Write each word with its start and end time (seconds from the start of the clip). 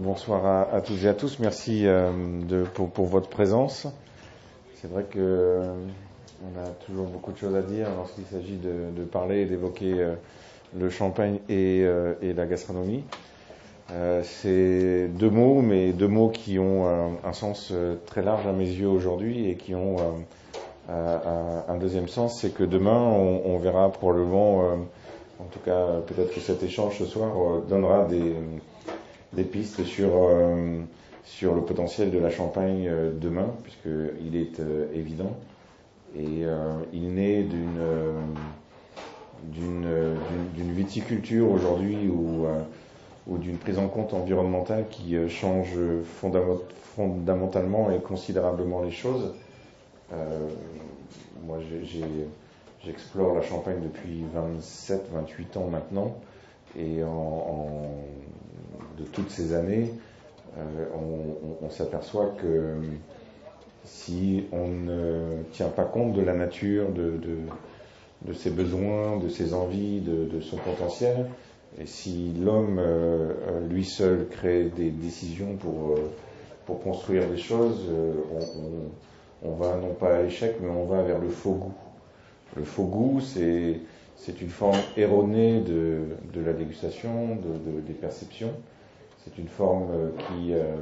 Bonsoir 0.00 0.74
à, 0.74 0.80
tous 0.80 1.04
et 1.04 1.08
à 1.08 1.14
tous. 1.14 1.38
Merci 1.38 1.86
euh, 1.86 2.10
de, 2.48 2.64
pour, 2.64 3.06
votre 3.06 3.28
présence. 3.28 3.86
C'est 4.74 4.90
vrai 4.90 5.04
que 5.04 5.20
euh, 5.20 5.72
on 6.42 6.60
a 6.60 6.66
toujours 6.84 7.06
beaucoup 7.06 7.30
de 7.30 7.36
choses 7.36 7.54
à 7.54 7.62
dire 7.62 7.86
lorsqu'il 7.96 8.24
s'agit 8.24 8.56
de, 8.56 9.04
parler 9.04 9.42
et 9.42 9.44
d'évoquer 9.44 9.92
euh, 9.92 10.14
le 10.76 10.90
champagne 10.90 11.38
et, 11.48 11.82
euh, 11.84 12.14
la 12.20 12.44
gastronomie. 12.44 13.04
C'est 14.24 15.06
deux 15.10 15.30
mots, 15.30 15.62
mais 15.62 15.92
deux 15.92 16.08
mots 16.08 16.30
qui 16.30 16.58
ont 16.58 16.88
un 17.24 17.32
sens 17.32 17.72
très 18.06 18.22
large 18.22 18.48
à 18.48 18.52
mes 18.52 18.66
yeux 18.66 18.88
aujourd'hui 18.88 19.48
et 19.48 19.54
qui 19.54 19.76
ont 19.76 19.98
un 20.88 21.76
deuxième 21.78 22.08
sens, 22.08 22.40
c'est 22.40 22.52
que 22.52 22.64
demain 22.64 22.98
on 22.98 23.58
verra 23.58 23.92
probablement, 23.92 24.60
en 25.38 25.44
tout 25.52 25.60
cas 25.64 26.00
peut-être 26.06 26.34
que 26.34 26.40
cet 26.40 26.62
échange 26.64 26.98
ce 26.98 27.04
soir 27.04 27.60
donnera 27.68 28.06
des 28.06 28.34
des 29.34 29.44
pistes 29.44 29.84
sur, 29.84 30.10
euh, 30.14 30.80
sur 31.24 31.54
le 31.54 31.62
potentiel 31.62 32.10
de 32.10 32.18
la 32.18 32.30
Champagne 32.30 32.86
euh, 32.88 33.12
demain, 33.12 33.48
puisqu'il 33.62 34.36
est 34.36 34.60
euh, 34.60 34.86
évident. 34.94 35.36
Et 36.16 36.44
il 36.92 37.12
naît 37.14 37.42
d'une 37.42 37.80
d'une 39.42 40.72
viticulture 40.72 41.50
aujourd'hui 41.50 42.08
ou, 42.08 42.46
d'une 43.38 43.56
prise 43.56 43.80
en 43.80 43.88
compte 43.88 44.14
environnementale 44.14 44.84
qui 44.90 45.16
change 45.28 45.72
fondamentalement 46.94 47.90
et 47.90 47.98
considérablement 47.98 48.82
les 48.84 48.92
choses. 48.92 49.34
Moi, 51.44 51.58
j'explore 52.84 53.34
la 53.34 53.42
Champagne 53.42 53.80
depuis 53.82 54.22
27-28 54.36 55.58
ans 55.58 55.66
maintenant, 55.68 56.14
et 56.78 57.02
en, 57.02 57.90
de 58.98 59.04
toutes 59.04 59.30
ces 59.30 59.54
années, 59.54 59.92
euh, 60.58 60.86
on, 61.62 61.70
s'aperçoit 61.70 62.34
que 62.40 62.76
si 63.84 64.44
on 64.52 64.68
ne 64.68 65.42
tient 65.52 65.68
pas 65.68 65.84
compte 65.84 66.12
de 66.12 66.22
la 66.22 66.34
nature, 66.34 66.90
de, 66.92 68.32
ses 68.34 68.50
besoins, 68.50 69.18
de 69.18 69.28
ses 69.28 69.52
envies, 69.54 70.00
de, 70.00 70.40
son 70.40 70.56
potentiel, 70.56 71.26
et 71.80 71.86
si 71.86 72.32
l'homme 72.40 72.78
euh, 72.78 73.66
lui 73.68 73.84
seul 73.84 74.28
crée 74.28 74.70
des 74.76 74.90
décisions 74.90 75.56
pour, 75.56 75.96
euh, 75.96 76.10
pour 76.66 76.80
construire 76.80 77.28
des 77.28 77.36
choses, 77.36 77.80
euh, 77.90 78.12
on, 79.42 79.48
on, 79.48 79.54
va 79.54 79.76
non 79.76 79.92
pas 79.92 80.18
à 80.18 80.22
l'échec, 80.22 80.56
mais 80.60 80.68
on 80.68 80.84
va 80.84 81.02
vers 81.02 81.18
le 81.18 81.28
faux 81.28 81.54
goût. 81.54 81.74
Le 82.56 82.62
faux 82.62 82.84
goût, 82.84 83.20
c'est, 83.20 83.80
c'est 84.16 84.40
une 84.40 84.50
forme 84.50 84.78
erronée 84.96 85.60
de, 85.60 86.02
de 86.32 86.40
la 86.40 86.52
dégustation, 86.52 87.36
de, 87.36 87.80
des 87.80 87.92
perceptions. 87.92 88.52
C'est 89.24 89.38
une 89.38 89.48
forme 89.48 89.88
euh, 89.92 90.10
qui, 90.18 90.52
euh, 90.52 90.76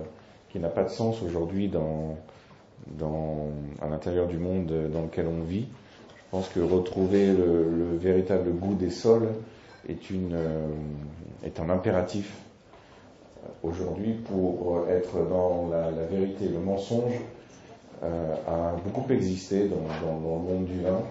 qui 0.51 0.59
n'a 0.59 0.69
pas 0.69 0.85
de 0.85 0.89
sens 0.91 1.23
aujourd'hui 1.23 1.69
dans, 1.69 2.17
dans, 2.99 3.49
à 3.81 3.89
l'intérieur 3.89 4.27
du 4.27 4.39
monde 4.39 4.73
dans 4.93 5.03
lequel 5.03 5.27
on 5.27 5.43
vit. 5.43 5.67
Je 6.09 6.31
pense 6.31 6.49
que 6.49 6.61
retrouver 6.61 7.27
le, 7.27 7.69
le 7.71 7.97
véritable 7.97 8.51
goût 8.53 8.75
des 8.75 8.91
sols 8.91 9.29
est, 9.89 10.11
une, 10.11 10.35
euh, 10.35 10.67
est 11.45 11.61
un 11.61 11.71
impératif 11.71 12.33
aujourd'hui 13.63 14.13
pour 14.13 14.87
être 14.89 15.29
dans 15.29 15.69
la, 15.71 15.91
vérité. 16.07 16.49
Le 16.49 16.59
mensonge 16.59 17.15
euh, 18.03 18.35
a 18.49 18.75
beaucoup 18.85 19.11
existé 19.13 19.69
dans, 19.69 19.77
dans, 20.07 20.15
le 20.15 20.21
monde 20.21 20.65
du 20.65 20.81
vin, 20.81 21.03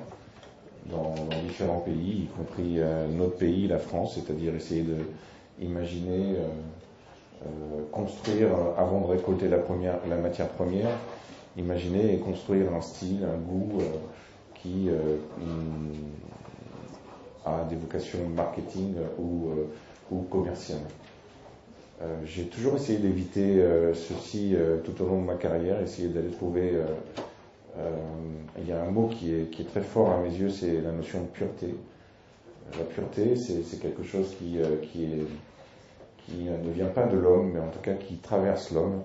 dans, 0.87 1.13
différents 1.47 1.79
pays, 1.79 2.23
y 2.23 2.27
compris 2.37 2.75
euh, 2.79 3.07
notre 3.07 3.37
pays, 3.37 3.67
la 3.67 3.79
France, 3.79 4.15
c'est-à-dire 4.15 4.55
essayer 4.55 4.83
de 4.83 4.97
imaginer 5.61 6.35
euh, 6.37 6.43
euh, 6.43 6.47
construire, 7.91 8.49
avant 8.77 9.01
de 9.01 9.07
récolter 9.07 9.47
la, 9.47 9.57
matière 10.17 10.49
première, 10.49 10.91
imaginer 11.57 12.13
et 12.13 12.17
construire 12.19 12.73
un 12.73 12.81
style, 12.81 13.23
un 13.23 13.37
goût 13.37 13.79
euh, 13.79 13.83
qui 14.55 14.89
euh, 14.89 15.17
a 17.45 17.63
des 17.69 17.75
vocations 17.75 18.27
marketing 18.29 18.95
ou, 19.19 20.23
commerciales. 20.29 20.79
J'ai 22.25 22.45
toujours 22.45 22.75
essayé 22.75 22.97
d'éviter 22.97 23.63
ceci 23.93 24.55
tout 24.83 25.03
au 25.03 25.07
long 25.07 25.21
de 25.21 25.25
ma 25.27 25.35
carrière, 25.35 25.79
essayer 25.81 26.09
d'aller 26.09 26.31
trouver. 26.31 26.73
il 28.57 28.67
y 28.67 28.71
a 28.73 28.81
un 28.81 28.91
mot 28.91 29.07
qui 29.07 29.33
est, 29.33 29.67
très 29.69 29.81
fort 29.81 30.09
à 30.09 30.17
mes 30.17 30.35
yeux, 30.35 30.49
c'est 30.49 30.81
la 30.81 30.91
notion 30.91 31.21
de 31.21 31.27
pureté. 31.27 31.75
La 32.77 32.83
pureté, 32.83 33.35
c'est 33.37 33.79
quelque 33.79 34.03
chose 34.03 34.35
qui 34.37 34.57
est 34.57 35.25
qui 36.25 36.43
ne 36.43 36.71
vient 36.71 36.87
pas 36.87 37.05
de 37.05 37.17
l'homme, 37.17 37.51
mais 37.53 37.59
en 37.59 37.69
tout 37.69 37.79
cas 37.81 37.93
qui 37.93 38.17
traverse 38.17 38.71
l'homme 38.71 39.01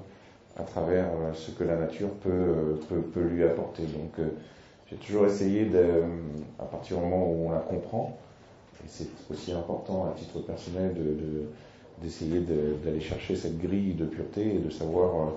à 0.58 0.62
travers 0.62 1.04
euh, 1.04 1.32
ce 1.34 1.50
que 1.50 1.64
la 1.64 1.76
nature 1.76 2.10
peut, 2.22 2.30
euh, 2.30 2.80
peut, 2.88 3.00
peut 3.00 3.22
lui 3.22 3.44
apporter. 3.44 3.82
Donc 3.82 4.18
euh, 4.18 4.28
j'ai 4.90 4.96
toujours 4.96 5.26
essayé, 5.26 5.66
de, 5.66 5.84
à 6.58 6.64
partir 6.64 6.96
du 6.96 7.02
moment 7.04 7.26
où 7.26 7.48
on 7.48 7.52
la 7.52 7.58
comprend, 7.58 8.16
et 8.84 8.88
c'est 8.88 9.08
aussi 9.30 9.52
important 9.52 10.06
à 10.06 10.18
titre 10.18 10.40
personnel 10.40 10.94
d'essayer 12.02 12.40
de, 12.40 12.76
d'aller 12.84 13.00
chercher 13.00 13.36
cette 13.36 13.58
grille 13.58 13.94
de 13.94 14.04
pureté 14.04 14.56
et 14.56 14.58
de 14.58 14.70
savoir 14.70 15.32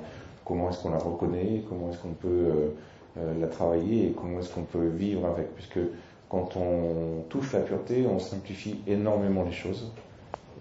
comment 0.45 0.69
est-ce 0.69 0.83
qu'on 0.83 0.91
la 0.91 0.99
reconnaît, 0.99 1.63
comment 1.67 1.89
est-ce 1.89 1.97
qu'on 1.99 2.09
peut 2.09 2.73
la 3.15 3.47
travailler 3.47 4.07
et 4.07 4.11
comment 4.11 4.39
est-ce 4.39 4.53
qu'on 4.53 4.63
peut 4.63 4.89
vivre 4.89 5.25
avec. 5.25 5.55
Puisque 5.55 5.79
quand 6.27 6.57
on 6.57 7.21
touche 7.29 7.53
la 7.53 7.61
pureté, 7.61 8.05
on 8.05 8.19
simplifie 8.19 8.81
énormément 8.87 9.43
les 9.43 9.53
choses 9.53 9.89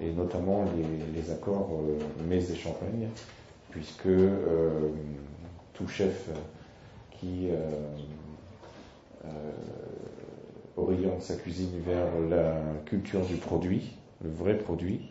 et 0.00 0.10
notamment 0.12 0.64
les, 1.14 1.30
accords 1.30 1.70
euh, 1.82 1.98
mets 2.28 2.50
et 2.50 2.54
champagne, 2.54 3.08
puisque 3.70 4.06
euh, 4.06 4.90
tout 5.74 5.88
chef 5.88 6.30
qui 7.10 7.48
euh, 7.50 9.26
oriente 10.76 11.20
sa 11.22 11.34
cuisine 11.34 11.80
vers 11.84 12.06
la 12.30 12.56
culture 12.86 13.24
du 13.26 13.34
produit, 13.34 13.96
le 14.22 14.30
vrai 14.30 14.56
produit, 14.56 15.10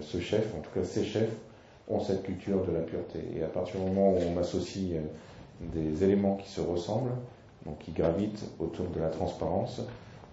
ce 0.00 0.20
chef, 0.20 0.54
en 0.54 0.60
tout 0.60 0.70
cas 0.74 0.84
ces 0.84 1.04
chefs, 1.04 1.32
ont 1.88 2.00
cette 2.00 2.24
culture 2.24 2.64
de 2.66 2.72
la 2.72 2.80
pureté. 2.80 3.20
Et 3.36 3.42
à 3.42 3.46
partir 3.46 3.80
du 3.80 3.86
moment 3.86 4.12
où 4.12 4.18
on 4.34 4.38
associe 4.38 5.00
des 5.60 6.04
éléments 6.04 6.36
qui 6.36 6.48
se 6.48 6.60
ressemblent, 6.60 7.14
donc 7.64 7.78
qui 7.78 7.92
gravitent 7.92 8.44
autour 8.58 8.86
de 8.88 9.00
la 9.00 9.08
transparence, 9.08 9.80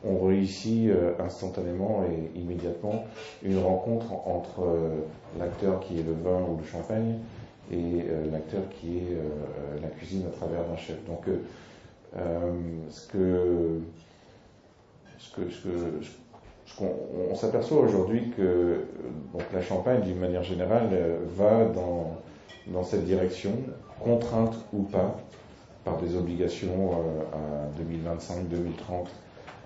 on 0.06 0.26
réussit 0.26 0.90
euh, 0.90 1.14
instantanément 1.20 2.04
et 2.04 2.38
immédiatement 2.38 3.06
une 3.42 3.60
rencontre 3.60 4.12
entre 4.26 4.62
euh, 4.64 4.90
l'acteur 5.40 5.80
qui 5.80 6.00
est 6.00 6.04
le 6.04 6.14
vin 6.14 6.42
ou 6.42 6.58
le 6.58 6.66
champagne 6.66 7.20
et 7.72 7.76
euh, 7.76 8.30
l'acteur 8.32 8.62
qui 8.70 8.98
est 8.98 9.82
la 9.82 9.88
cuisine 9.88 10.24
à 10.28 10.36
travers 10.36 10.66
d'un 10.66 10.76
chef. 10.76 10.98
Donc, 11.06 11.26
ce 12.90 13.08
que, 13.08 13.80
ce 15.18 15.36
que, 15.36 15.50
ce 15.50 15.64
que 15.64 15.70
qu'on 16.78 16.92
on, 17.32 17.36
s'aperçoit 17.36 17.80
aujourd'hui 17.80 18.32
que 18.36 18.86
donc 19.34 19.44
la 19.54 19.62
Champagne, 19.62 20.02
d'une 20.02 20.20
manière 20.20 20.44
générale, 20.44 20.90
va 21.36 21.66
dans, 21.66 22.18
dans 22.68 22.84
cette 22.84 23.06
direction, 23.06 23.52
contrainte 24.00 24.56
ou 24.74 24.84
pas, 24.84 25.18
par 25.84 25.98
des 25.98 26.16
obligations 26.16 26.92
à 27.34 27.78
2025, 27.78 28.48
2030 28.50 29.10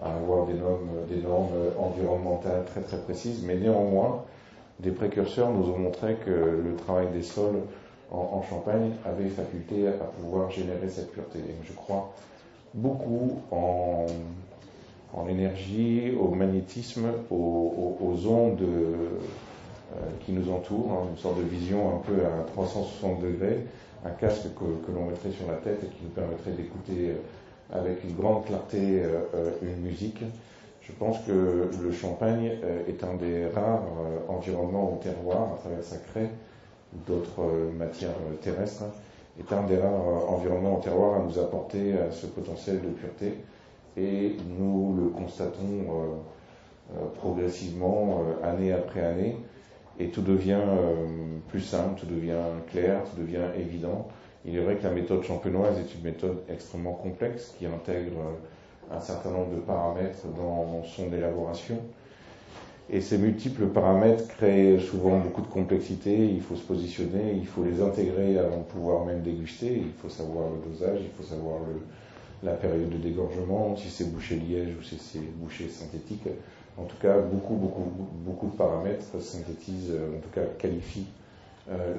à 0.03 0.15
avoir 0.15 0.45
des 0.45 0.53
normes, 0.53 1.05
des 1.09 1.21
normes 1.21 1.49
environnementales 1.77 2.65
très 2.65 2.81
très 2.81 2.97
précises, 2.97 3.43
mais 3.43 3.55
néanmoins, 3.55 4.23
des 4.79 4.91
précurseurs 4.91 5.49
nous 5.51 5.69
ont 5.71 5.77
montré 5.77 6.15
que 6.25 6.29
le 6.29 6.75
travail 6.75 7.07
des 7.13 7.23
sols 7.23 7.61
en, 8.11 8.41
Champagne 8.43 8.91
avait 9.05 9.27
faculté 9.27 9.87
à 9.87 10.05
pouvoir 10.21 10.49
générer 10.51 10.87
cette 10.87 11.11
pureté. 11.11 11.39
Et 11.39 11.55
je 11.67 11.73
crois 11.73 12.13
beaucoup 12.73 13.41
en, 13.51 14.05
en 15.13 15.25
l'énergie, 15.25 16.13
au 16.19 16.29
magnétisme, 16.29 17.07
aux, 17.29 18.27
ondes 18.27 18.61
euh, 18.61 19.19
qui 20.25 20.31
nous 20.31 20.49
entourent, 20.51 20.91
hein, 20.91 21.07
une 21.11 21.17
sorte 21.17 21.37
de 21.37 21.43
vision 21.43 21.95
un 21.95 21.99
peu 21.99 22.25
à 22.25 22.43
360 22.53 23.21
degrés, 23.21 23.65
un 24.05 24.11
casque 24.11 24.53
que, 24.55 24.85
que 24.85 24.91
l'on 24.95 25.05
mettrait 25.07 25.31
sur 25.31 25.47
la 25.47 25.57
tête 25.57 25.83
et 25.83 25.87
qui 25.87 26.03
nous 26.03 26.09
permettrait 26.09 26.51
d'écouter 26.51 27.09
euh, 27.09 27.15
avec 27.73 28.03
une 28.03 28.15
grande 28.15 28.45
clarté 28.45 29.01
euh, 29.01 29.19
euh, 29.35 29.51
une 29.61 29.81
musique. 29.81 30.23
Je 30.81 30.93
pense 30.93 31.19
que 31.25 31.69
le 31.81 31.91
champagne 31.91 32.51
euh, 32.63 32.87
est 32.87 33.03
un 33.03 33.15
des 33.15 33.47
rares 33.47 33.83
environnements 34.29 34.93
au 34.93 34.97
terroir, 34.97 35.53
à 35.53 35.57
travers 35.57 35.83
sa 35.83 35.97
craie 35.97 36.29
ou 36.95 36.99
d'autres 37.05 37.43
matières 37.77 38.15
terrestres, 38.41 38.85
est 39.39 39.53
un 39.53 39.63
des 39.63 39.77
rares 39.77 40.31
environnements 40.31 40.77
au 40.77 40.81
terroir 40.81 41.15
à 41.15 41.19
nous 41.19 41.37
apporter 41.37 41.93
ce 42.11 42.25
potentiel 42.27 42.81
de 42.81 42.87
pureté. 42.87 43.33
Et 43.97 44.37
nous 44.57 44.95
le 44.97 45.09
constatons 45.09 46.21
progressivement, 47.19 48.23
année 48.41 48.71
après 48.71 49.01
année, 49.03 49.35
et 49.99 50.07
tout 50.07 50.21
devient 50.21 50.61
plus 51.49 51.59
simple, 51.59 51.99
tout 51.99 52.05
devient 52.05 52.35
clair, 52.71 53.01
tout 53.03 53.21
devient 53.21 53.49
évident. 53.59 54.07
Il 54.47 54.55
est 54.55 54.61
vrai 54.61 54.77
que 54.77 54.83
la 54.83 54.91
méthode 54.91 55.23
champenoise 55.23 55.77
est 55.77 55.93
une 55.93 56.03
méthode 56.03 56.37
extrêmement 56.49 56.93
complexe 56.93 57.53
qui 57.59 57.65
intègre 57.65 58.21
un 58.89 59.01
certain 59.01 59.31
nombre 59.31 59.53
de 59.53 59.59
paramètres 59.59 60.25
dans 60.37 60.83
son 60.85 61.11
élaboration. 61.13 61.77
Et 62.89 63.01
ces 63.01 63.17
multiples 63.17 63.67
paramètres 63.67 64.25
créent 64.29 64.79
souvent 64.79 65.19
beaucoup 65.19 65.41
de 65.41 65.47
complexité. 65.47 66.29
Il 66.29 66.41
faut 66.41 66.55
se 66.55 66.63
positionner, 66.63 67.33
il 67.35 67.45
faut 67.45 67.65
les 67.65 67.81
intégrer 67.81 68.37
avant 68.39 68.59
de 68.59 68.63
pouvoir 68.63 69.05
même 69.05 69.21
déguster. 69.21 69.75
Il 69.75 69.91
faut 70.01 70.07
savoir 70.07 70.45
le 70.49 70.71
dosage, 70.71 70.99
il 71.01 71.09
faut 71.09 71.29
savoir 71.29 71.59
la 72.41 72.53
période 72.53 72.89
de 72.89 72.97
dégorgement, 72.97 73.75
si 73.75 73.89
c'est 73.89 74.09
bouché 74.13 74.37
liège 74.37 74.77
ou 74.79 74.83
si 74.83 74.97
c'est 74.97 75.19
bouché 75.19 75.67
synthétique. 75.67 76.29
En 76.77 76.83
tout 76.83 76.95
cas, 77.01 77.17
beaucoup, 77.19 77.55
beaucoup, 77.55 77.91
beaucoup 78.25 78.47
de 78.47 78.55
paramètres 78.55 79.19
synthétisent, 79.19 79.91
en 79.91 80.21
tout 80.21 80.29
cas 80.33 80.45
qualifient 80.57 81.07
euh, 81.07 81.26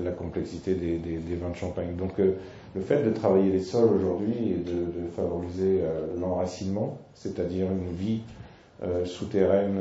la 0.03 0.11
complexité 0.13 0.75
des, 0.75 1.37
vins 1.37 1.51
de 1.51 1.57
champagne. 1.57 1.95
Donc, 1.97 2.19
euh, 2.19 2.33
le 2.75 2.81
fait 2.81 3.03
de 3.03 3.11
travailler 3.11 3.51
les 3.51 3.61
sols 3.61 3.91
aujourd'hui 3.95 4.53
et 4.53 4.57
de, 4.57 5.09
favoriser 5.15 5.81
euh, 5.83 6.07
l'enracinement, 6.21 6.99
c'est-à-dire 7.15 7.67
une 7.67 7.95
vie 7.95 8.21
souterraine, 9.07 9.75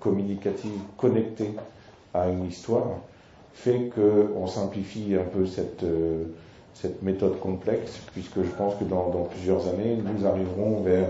communicative, 0.00 0.80
connectée 0.96 1.50
à 2.14 2.30
une 2.30 2.46
histoire, 2.46 2.86
fait 3.52 3.90
qu'on 3.94 4.46
simplifie 4.46 5.14
un 5.14 5.24
peu 5.24 5.44
cette, 5.44 5.84
cette 6.72 7.02
méthode 7.02 7.38
complexe, 7.38 8.00
puisque 8.14 8.42
je 8.42 8.50
pense 8.56 8.76
que 8.76 8.84
dans, 8.84 9.10
plusieurs 9.30 9.68
années, 9.68 9.98
nous 10.02 10.26
arriverons 10.26 10.80
vers, 10.80 11.08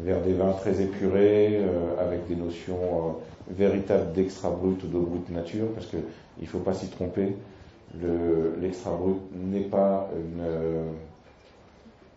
vers 0.00 0.20
des 0.22 0.32
vins 0.32 0.52
très 0.52 0.80
épurés, 0.82 1.60
avec 2.00 2.26
des 2.26 2.36
notions 2.36 3.16
véritables 3.50 4.12
d'extra 4.12 4.50
brut 4.50 4.82
ou 4.82 4.86
de 4.88 4.98
brut 4.98 5.30
nature, 5.30 5.66
parce 5.74 5.86
qu'il 5.86 6.00
ne 6.40 6.46
faut 6.46 6.58
pas 6.58 6.74
s'y 6.74 6.88
tromper 6.88 7.34
l'extra 8.60 8.90
brut 8.90 9.16
n'est 9.34 9.60
pas 9.60 10.08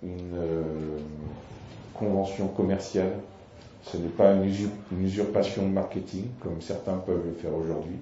une, 0.03 0.13
euh, 0.35 0.97
convention 1.93 2.47
commerciale, 2.47 3.13
ce 3.83 3.97
n'est 3.97 4.09
pas 4.09 4.33
une, 4.33 5.03
usurpation 5.03 5.63
de 5.63 5.73
marketing 5.73 6.25
comme 6.41 6.61
certains 6.61 6.97
peuvent 6.97 7.23
le 7.25 7.33
faire 7.33 7.55
aujourd'hui. 7.55 7.95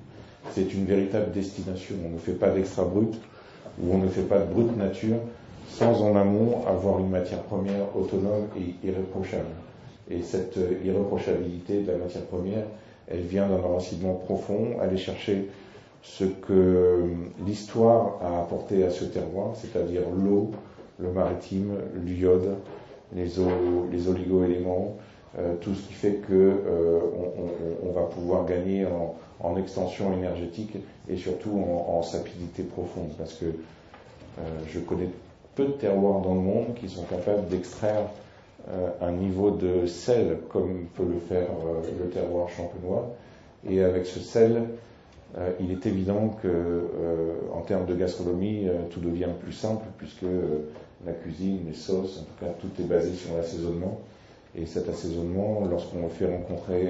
C'est 0.51 0.74
une 0.74 0.86
véritable 0.86 1.31
destination. 1.31 1.95
On 2.06 2.10
ne 2.13 2.19
fait 2.19 2.33
pas 2.33 2.50
d'extra 2.50 2.83
brut 2.83 3.16
ou 3.81 3.94
on 3.94 3.98
ne 3.98 4.07
fait 4.07 4.24
pas 4.24 4.39
de 4.39 4.51
brut 4.51 4.75
nature 4.77 5.18
sans 5.69 6.01
en 6.04 6.16
amont 6.16 6.66
avoir 6.68 7.00
une 7.00 7.10
matière 7.10 7.42
première 7.44 7.95
autonome 7.95 8.48
et 8.57 8.88
irréprochable. 8.88 9.45
Et 10.10 10.22
cette 10.22 10.57
euh, 10.57 10.80
irréprochabilité 10.84 11.81
de 11.81 11.92
la 11.92 11.98
matière 11.98 12.25
première, 12.25 12.66
elle 13.07 13.22
vient 13.22 13.48
d'un 13.48 13.60
enracinement 13.60 14.13
profond, 14.13 14.80
aller 14.81 14.98
chercher 14.98 15.50
ce 16.02 16.24
que 16.24 17.04
l'histoire 17.46 18.19
a 18.24 18.42
apporté 18.42 18.84
à 18.84 18.92
ce 18.92 19.06
terroir, 19.06 19.56
c'est-à-dire 19.56 20.02
l'eau, 20.16 20.52
le 21.00 21.12
maritime, 21.12 21.74
l'iode, 22.06 22.56
les, 23.16 23.31
les 23.92 24.07
oligo-éléments, 24.07 24.98
euh, 25.38 25.56
tout 25.60 25.74
ce 25.74 25.81
qui 25.88 25.94
fait 25.94 26.13
que 26.28 26.34
euh, 26.34 27.00
on, 27.84 27.92
va 27.92 28.04
pouvoir 28.04 28.46
gagner 28.46 28.86
en, 28.86 29.58
extension 29.58 30.13
énergétique 30.13 30.78
et 31.10 31.18
surtout 31.18 31.51
en, 31.51 32.01
sapidité 32.04 32.63
profonde. 32.63 33.10
Parce 33.18 33.34
que 33.34 33.46
euh, 33.46 34.42
je 34.69 34.80
connais 34.80 35.10
peu 35.56 35.66
de 35.66 35.72
terroirs 35.72 36.22
dans 36.22 36.36
le 36.36 36.40
monde 36.40 36.74
qui 36.80 36.88
sont 36.88 37.04
capables 37.04 37.48
d'extraire 37.48 38.08
un 39.02 39.12
niveau 39.12 39.52
de 39.52 39.86
sel 39.86 40.40
comme 40.50 40.88
peut 40.96 41.06
le 41.06 41.20
faire 41.20 41.50
le 42.00 42.10
terroir 42.10 42.50
champenois. 42.50 43.16
Et 43.68 43.84
avec 43.84 44.06
ce 44.06 44.20
sel, 44.20 44.64
euh, 45.38 45.52
il 45.60 45.72
est 45.72 45.86
évident 45.86 46.30
que, 46.42 46.48
euh, 46.48 47.34
en 47.54 47.62
termes 47.62 47.86
de 47.86 47.96
gastronomie, 47.96 48.68
euh, 48.68 48.84
tout 48.90 49.02
devient 49.02 49.30
plus 49.42 49.52
simple 49.52 49.86
puisque 49.98 50.26
la 51.06 51.12
cuisine, 51.12 51.60
les 51.68 51.74
sauces, 51.74 52.20
en 52.20 52.24
tout 52.24 52.46
cas, 52.46 52.52
tout 52.60 52.70
est 52.82 52.86
basé 52.86 53.14
sur 53.14 53.36
l'assaisonnement. 53.36 54.00
Et 54.56 54.66
cet 54.66 54.88
assaisonnement, 54.88 55.64
lorsqu'on 55.70 56.04
le 56.04 56.10
fait 56.10 56.26
rencontrer 56.26 56.90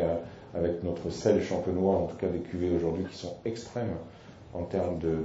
avec 0.54 0.84
notre 0.84 1.10
sel 1.10 1.42
champenois, 1.42 1.96
en 1.96 2.06
tout 2.06 2.16
cas 2.18 2.28
des 2.28 2.40
cuvées 2.40 2.70
aujourd'hui 2.76 3.06
qui 3.10 3.18
sont 3.18 3.34
extrêmes 3.44 3.96
en 4.54 4.62
termes 4.62 5.00
de, 5.00 5.18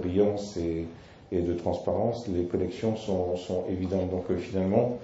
brillance 0.00 0.56
et, 0.56 0.86
de 1.32 1.52
transparence, 1.52 2.26
les 2.28 2.44
connexions 2.44 2.96
sont, 2.96 3.36
sont 3.36 3.64
évidentes. 3.70 4.10
Donc 4.10 4.34
finalement, 4.38 4.98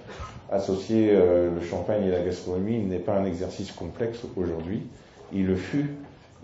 associer 0.51 1.11
le 1.11 1.61
champagne 1.61 2.03
et 2.05 2.11
la 2.11 2.21
gastronomie 2.21 2.79
n'est 2.79 2.99
pas 2.99 3.13
un 3.13 3.25
exercice 3.25 3.71
complexe 3.71 4.19
aujourd'hui. 4.35 4.81
Il 5.33 5.45
le 5.45 5.55
fut 5.55 5.89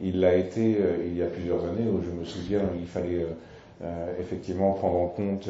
il 0.01 0.19
l'a 0.19 0.35
été 0.35 0.77
euh, 0.79 0.97
il 1.05 1.17
y 1.17 1.21
a 1.21 1.27
plusieurs 1.27 1.63
années 1.63 1.87
où 1.89 2.01
je 2.03 2.09
me 2.09 2.25
souviens, 2.25 2.61
il 2.79 2.87
fallait 2.87 3.23
euh, 3.23 3.27
euh, 3.83 4.13
effectivement 4.19 4.73
prendre 4.73 4.97
en 4.99 5.07
compte 5.07 5.47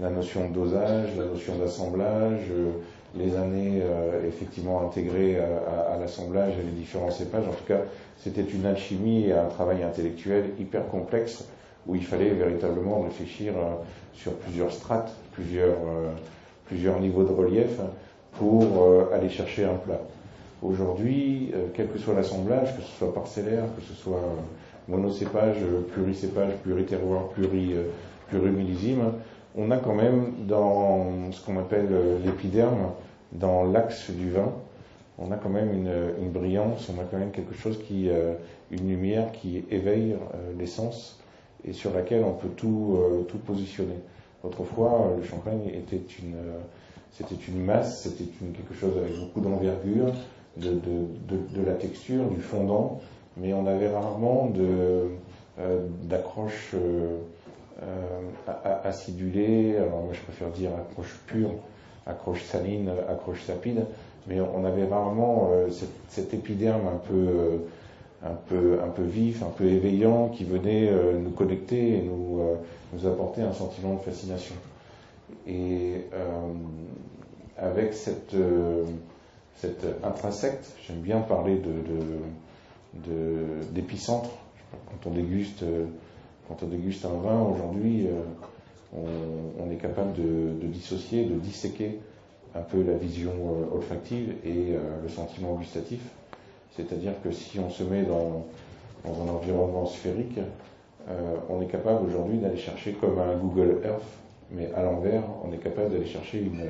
la 0.00 0.10
notion 0.10 0.48
de 0.48 0.54
dosage, 0.54 1.10
la 1.18 1.26
notion 1.26 1.56
d'assemblage, 1.56 2.40
les 3.14 3.36
années 3.36 3.82
effectivement 4.26 4.80
intégrées 4.86 5.38
à, 5.38 5.98
l'assemblage 6.00 6.54
et 6.58 6.62
les 6.62 6.70
différents 6.70 7.10
cépages. 7.10 7.46
En 7.46 7.52
tout 7.52 7.66
cas, 7.68 7.80
c'était 8.18 8.40
une 8.42 8.64
alchimie 8.64 9.26
et 9.26 9.32
un 9.34 9.44
travail 9.48 9.82
intellectuel 9.82 10.44
hyper 10.58 10.88
complexe 10.88 11.44
où 11.86 11.94
il 11.94 12.04
fallait 12.04 12.30
véritablement 12.30 13.00
réfléchir 13.02 13.54
sur 14.14 14.32
plusieurs 14.34 14.72
strates, 14.72 15.12
plusieurs, 15.32 15.78
plusieurs 16.66 17.00
niveaux 17.00 17.24
de 17.24 17.32
relief 17.32 17.80
pour 18.38 18.64
aller 19.12 19.28
chercher 19.28 19.64
un 19.64 19.74
plat. 19.74 20.00
Aujourd'hui, 20.62 21.50
euh, 21.54 21.66
quel 21.74 21.88
que 21.88 21.98
soit 21.98 22.14
l'assemblage, 22.14 22.76
que 22.76 22.82
ce 22.82 22.98
soit 22.98 23.12
parcellaire, 23.12 23.64
que 23.76 23.82
ce 23.82 23.94
soit 23.94 24.22
monocépage, 24.86 25.56
pluricépage, 25.92 26.52
pluriterroir, 26.62 27.28
pluri, 27.30 27.74
euh, 27.74 29.10
on 29.56 29.70
a 29.70 29.76
quand 29.76 29.94
même 29.94 30.32
dans 30.46 31.32
ce 31.32 31.44
qu'on 31.44 31.58
appelle 31.58 31.88
euh, 31.90 32.18
l'épiderme, 32.24 32.92
dans 33.32 33.64
l'axe 33.64 34.10
du 34.10 34.30
vin, 34.30 34.52
on 35.18 35.32
a 35.32 35.36
quand 35.36 35.48
même 35.48 35.72
une, 35.72 36.30
brillance, 36.30 36.88
on 36.88 37.00
a 37.00 37.04
quand 37.04 37.18
même 37.18 37.32
quelque 37.32 37.54
chose 37.54 37.78
qui, 37.86 38.08
une 38.70 38.88
lumière 38.88 39.30
qui 39.32 39.64
éveille 39.70 40.16
l'essence 40.58 41.21
et 41.64 41.72
sur 41.72 41.92
laquelle 41.92 42.24
on 42.24 42.32
peut 42.32 42.48
tout, 42.56 42.98
tout 43.28 43.38
positionner. 43.38 43.98
Autrefois, 44.42 45.12
le 45.16 45.22
champagne 45.22 45.68
était 45.68 46.02
une, 46.20 46.34
c'était 47.12 47.38
une 47.48 47.62
masse, 47.62 48.02
c'était 48.02 48.24
quelque 48.24 48.74
chose 48.74 48.96
avec 48.96 49.18
beaucoup 49.18 49.40
d'envergure, 49.40 50.12
de, 50.56 51.62
la 51.64 51.74
texture, 51.74 52.24
du 52.26 52.40
fondant, 52.40 53.00
mais 53.36 53.52
on 53.52 53.66
avait 53.66 53.88
rarement 53.88 54.46
de, 54.46 55.08
euh, 55.58 55.86
d'accroche 56.04 56.70
euh, 56.74 57.18
euh, 57.82 58.78
acidulée, 58.84 59.76
alors 59.76 60.02
moi 60.02 60.12
je 60.12 60.20
préfère 60.20 60.48
dire 60.48 60.70
accroche 60.74 61.18
pure, 61.26 61.50
accroche 62.06 62.42
saline, 62.44 62.90
accroche 63.08 63.42
sapide, 63.44 63.84
mais 64.26 64.40
on 64.40 64.64
avait 64.64 64.86
rarement 64.86 65.50
cet, 66.08 66.32
épiderme 66.32 66.86
un 66.86 66.98
peu, 67.08 67.64
un, 68.24 68.34
peu, 68.48 68.78
un 68.82 68.88
peu 68.88 69.02
vif, 69.02 69.42
un 69.42 69.50
peu 69.50 69.64
éveillant 69.64 70.28
qui 70.28 70.44
venait 70.44 70.90
nous 71.18 71.30
connecter 71.30 71.98
et 71.98 72.02
nous, 72.02 72.40
nous 72.92 73.06
apporter 73.06 73.42
un 73.42 73.52
sentiment 73.52 73.94
de 73.94 74.00
fascination. 74.00 74.54
Et 75.46 76.06
avec 77.58 77.94
cette 77.94 78.34
cette 79.62 79.86
intrinsèque. 80.02 80.58
J'aime 80.86 81.00
bien 81.00 81.20
parler 81.20 81.60
d'épicentre. 83.72 84.30
quand 84.72 85.10
on 85.10 85.14
déguste, 85.14 85.64
quand 86.48 86.62
on 86.62 86.66
déguste 86.66 87.04
un 87.04 87.16
vin 87.16 87.40
aujourd'hui, 87.42 88.08
euh, 88.08 88.98
on, 89.58 89.70
est 89.70 89.76
capable 89.76 90.12
de, 90.14 90.66
dissocier, 90.66 91.24
de 91.24 91.36
disséquer 91.36 92.00
un 92.54 92.60
peu 92.60 92.82
la 92.82 92.94
vision 92.94 93.32
euh, 93.32 93.76
olfactive 93.76 94.34
et 94.44 94.74
euh, 94.74 94.80
le 95.02 95.08
sentiment 95.08 95.54
gustatif. 95.54 96.00
C'est-à-dire 96.76 97.12
que 97.22 97.30
si 97.30 97.58
on 97.58 97.70
se 97.70 97.82
met 97.82 98.02
dans, 98.02 98.46
un 99.04 99.28
environnement 99.28 99.86
sphérique, 99.86 100.38
on 101.50 101.60
est 101.60 101.66
capable 101.66 102.06
aujourd'hui 102.06 102.38
d'aller 102.38 102.56
chercher 102.56 102.92
comme 102.92 103.18
un 103.18 103.36
Google 103.36 103.80
Earth, 103.84 104.02
mais 104.52 104.70
à 104.74 104.82
l'envers, 104.82 105.24
on 105.44 105.52
est 105.52 105.58
capable 105.58 105.90
d'aller 105.90 106.06
chercher 106.06 106.40
une, 106.40 106.64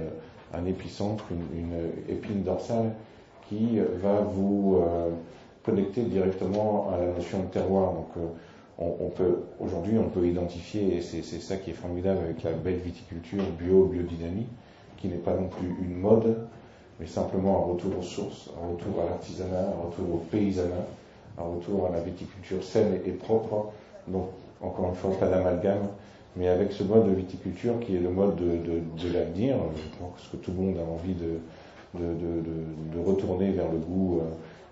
un 0.54 0.66
épicentre, 0.66 1.25
une, 1.54 1.90
épine 2.09 2.42
dorsale 2.42 2.92
qui 3.49 3.78
va 4.02 4.21
vous 4.21 4.76
euh, 4.76 5.11
connecter 5.62 6.02
directement 6.02 6.90
à 6.92 6.99
la 6.99 7.12
notion 7.12 7.40
de 7.40 7.47
terroir. 7.47 7.92
Donc, 7.92 8.09
euh, 8.16 9.35
aujourd'hui, 9.61 9.99
on 9.99 10.09
peut 10.09 10.26
identifier, 10.26 10.97
et 10.97 11.00
c'est 11.00 11.23
ça 11.23 11.56
qui 11.56 11.71
est 11.71 11.75
formidable 11.75 12.21
avec 12.25 12.42
la 12.42 12.52
belle 12.52 12.78
viticulture 12.78 13.42
bio, 13.59 13.85
biodynamie, 13.85 14.47
qui 14.97 15.09
n'est 15.09 15.16
pas 15.16 15.35
non 15.35 15.49
plus 15.49 15.68
une 15.85 15.94
mode, 15.94 16.49
mais 17.00 17.06
simplement 17.06 17.64
un 17.64 17.72
retour 17.72 17.99
aux 17.99 18.02
sources, 18.02 18.50
un 18.62 18.72
retour 18.72 19.02
à 19.02 19.11
l'artisanat, 19.11 19.68
un 19.68 19.88
retour 19.88 20.14
au 20.14 20.18
paysanat, 20.30 20.87
un 21.38 21.42
retour 21.42 21.87
à 21.87 21.90
la 21.90 22.00
viticulture 22.00 22.62
saine 22.62 23.00
et 23.04 23.11
propre. 23.12 23.72
Donc, 24.08 24.28
encore 24.61 24.88
une 24.90 24.94
fois, 24.94 25.11
pas 25.18 25.28
d'amalgame, 25.28 25.88
mais 26.37 26.49
avec 26.49 26.72
ce 26.72 26.82
mode 26.82 27.08
de 27.08 27.14
viticulture 27.14 27.80
qui 27.80 27.96
est 27.96 28.00
le 28.00 28.11
mode 28.11 28.37
de, 28.37 28.44
de, 28.44 29.08
de 29.08 29.12
l'avenir, 29.12 29.56
pense 29.99 30.28
que 30.30 30.37
tout 30.37 30.52
le 30.52 30.62
monde 30.62 30.76
a 30.78 30.90
envie 30.90 31.14
de, 31.14 31.38
de 31.99 33.04
retourner 33.04 33.50
vers 33.50 33.70
le 33.70 33.78
goût, 33.78 34.20
euh, 34.20 34.25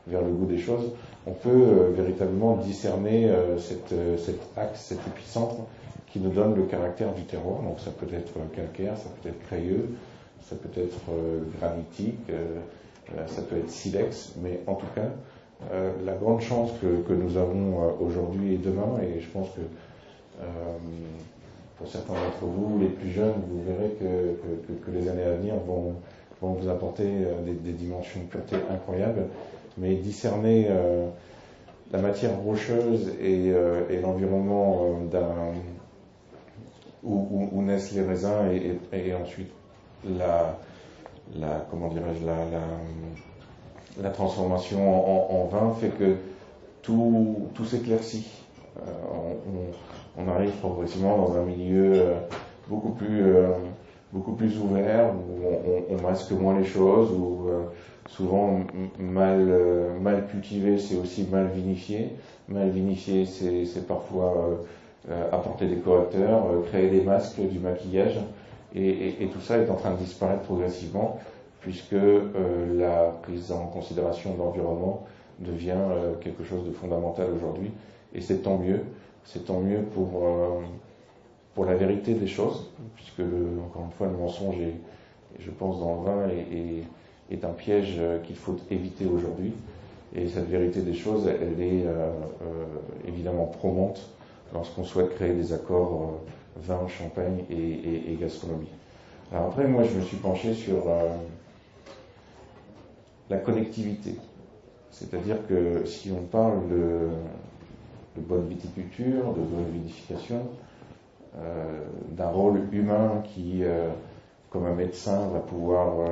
vers 0.06 0.22
le 0.22 0.30
goût 0.30 0.46
des 0.46 0.58
choses, 0.58 0.90
on 1.26 1.32
peut 1.32 1.48
euh, 1.50 1.90
véritablement 1.94 2.56
discerner 2.56 3.28
euh, 3.28 3.58
cet 3.58 3.92
axe, 4.56 4.80
cet 4.80 4.98
épicentre 5.06 5.56
qui 6.12 6.18
nous 6.18 6.30
donne 6.30 6.56
le 6.56 6.62
caractère 6.62 7.12
du 7.14 7.22
terroir. 7.22 7.62
Donc 7.62 7.78
ça 7.80 7.90
peut 7.90 8.12
être 8.14 8.32
calcaire, 8.54 8.96
ça 8.96 9.08
peut 9.22 9.28
être 9.28 9.40
crayeux, 9.46 9.90
ça 10.42 10.56
peut 10.56 10.80
être 10.80 11.00
granitique, 11.58 12.30
ça 13.26 13.42
peut 13.42 13.56
être 13.56 13.70
silex, 13.70 14.34
mais 14.42 14.60
en 14.66 14.74
tout 14.74 14.86
cas, 14.94 15.08
la 16.04 16.14
grande 16.14 16.40
chance 16.40 16.70
que, 16.80 17.12
nous 17.12 17.36
avons 17.36 17.94
aujourd'hui 18.00 18.54
et 18.54 18.58
demain, 18.58 19.00
et 19.02 19.20
je 19.20 19.28
pense 19.28 19.48
que 19.50 19.60
pour 21.76 21.88
certains 21.88 22.14
d'entre 22.14 22.44
vous, 22.44 22.78
les 22.78 22.88
plus 22.88 23.10
jeunes, 23.10 23.34
vous 23.48 23.62
verrez 23.64 23.90
que, 24.00 24.90
les 24.90 25.08
années 25.08 25.24
à 25.24 25.32
venir 25.32 25.54
vont, 25.66 25.94
vous 26.40 26.68
apporter 26.68 27.04
des, 27.44 27.72
dimensions 27.72 28.20
de 28.20 28.26
pureté 28.26 28.56
incroyables, 28.70 29.26
mais 29.78 29.96
discerner 29.96 30.68
la 31.92 31.98
matière 31.98 32.38
rocheuse 32.38 33.12
et, 33.20 33.52
l'environnement 34.02 34.98
où, 37.02 37.62
naissent 37.62 37.92
les 37.92 38.02
raisins 38.02 38.50
et, 38.92 39.14
ensuite 39.14 39.50
la, 40.08 40.58
comment 41.70 41.88
dirais-je 41.88 42.24
la, 42.24 42.34
la, 44.02 44.10
transformation 44.10 45.42
en, 45.42 45.46
vin 45.46 45.74
fait 45.74 45.90
que 45.90 46.16
tout, 46.82 47.48
tout 47.54 47.64
s'éclaircit. 47.64 48.26
Euh, 48.78 49.34
on, 50.16 50.28
arrive 50.28 50.52
progressivement 50.52 51.18
dans 51.18 51.36
un 51.36 51.42
milieu 51.42 51.92
euh, 51.94 52.14
beaucoup 52.68 52.90
plus 52.90 53.22
euh, 53.22 53.48
beaucoup 54.12 54.32
plus 54.32 54.58
ouvert 54.58 55.12
où 55.12 55.92
on, 55.92 56.00
masque 56.02 56.30
moins 56.32 56.56
les 56.58 56.64
choses 56.64 57.10
où 57.10 57.48
souvent 58.08 58.60
mal 58.98 59.52
mal 60.00 60.26
cultivé 60.28 60.78
c'est 60.78 60.96
aussi 60.96 61.26
mal 61.30 61.48
vinifié 61.48 62.10
mal 62.48 62.70
vinifié 62.70 63.24
c'est 63.26 63.86
parfois 63.86 64.60
apporter 65.32 65.66
des 65.66 65.76
correcteurs, 65.76 66.44
créer 66.70 66.90
des 66.90 67.02
masques, 67.02 67.40
du 67.40 67.58
maquillage, 67.58 68.18
et, 68.74 69.28
tout 69.32 69.40
ça 69.40 69.58
est 69.58 69.68
en 69.70 69.74
train 69.74 69.92
de 69.92 69.96
disparaître 69.96 70.42
progressivement 70.42 71.18
puisque 71.60 71.92
euh, 71.92 72.78
la 72.78 73.12
prise 73.22 73.52
en 73.52 73.66
considération 73.66 74.34
de 74.34 74.38
l'environnement 74.38 75.06
devient 75.40 75.76
quelque 76.20 76.44
chose 76.44 76.66
de 76.66 76.70
fondamental 76.70 77.28
aujourd'hui, 77.34 77.70
et 78.14 78.20
c'est 78.20 78.42
tant 78.42 78.58
mieux, 78.58 78.80
c'est 79.24 79.46
tant 79.46 79.60
mieux 79.60 79.82
pour 79.94 80.22
pour 81.54 81.64
la 81.64 81.74
vérité 81.74 82.12
des 82.12 82.26
choses, 82.26 82.70
puisque 82.94 83.20
encore 83.20 83.84
une 83.86 83.92
fois 83.92 84.06
le 84.06 84.18
mensonge 84.18 84.56
je 85.38 85.50
pense, 85.50 85.80
dans 85.80 85.94
le 85.94 86.02
vin 86.02 86.28
est, 86.28 87.34
est, 87.34 87.44
un 87.46 87.52
piège 87.52 87.98
qu'il 88.24 88.36
faut 88.36 88.56
éviter 88.70 89.06
aujourd'hui. 89.06 89.52
Et 90.14 90.28
cette 90.28 90.50
vérité 90.50 90.82
des 90.82 90.92
choses, 90.92 91.26
elle 91.26 91.62
est 91.62 91.86
évidemment 93.06 93.46
promante 93.46 94.10
lorsqu'on 94.52 94.84
souhaite 94.84 95.14
créer 95.14 95.34
des 95.34 95.52
accords 95.52 96.02
euh, 96.02 96.30
vin, 96.62 96.86
champagne 96.88 97.44
et, 97.50 98.16
gastronomie. 98.20 98.68
Alors 99.32 99.46
après, 99.46 99.66
moi, 99.66 99.84
je 99.84 99.96
me 99.96 100.02
suis 100.02 100.16
penché 100.16 100.54
sur 100.54 100.88
euh, 100.88 101.08
la 103.28 103.38
connectivité. 103.38 104.16
C'est-à-dire 104.90 105.46
que 105.48 105.84
si 105.86 106.10
on 106.10 106.22
parle 106.22 106.68
de, 106.68 107.08
bonne 108.16 108.48
viticulture, 108.48 109.32
de 109.32 109.40
bonne 109.40 109.70
vinification, 109.72 110.48
euh, 111.38 111.80
d'un 112.10 112.28
rôle 112.28 112.62
humain 112.72 113.22
qui, 113.32 113.62
comme 114.50 114.66
un 114.66 114.74
médecin, 114.74 115.28
va 115.28 115.38
pouvoir 115.38 116.08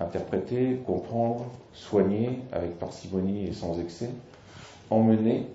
interpréter, 0.00 0.80
comprendre, 0.86 1.46
soigner 1.72 2.40
avec 2.52 2.78
parcimonie 2.78 3.46
et 3.46 3.52
sans 3.52 3.80
excès, 3.80 4.10
emmener 4.90 5.46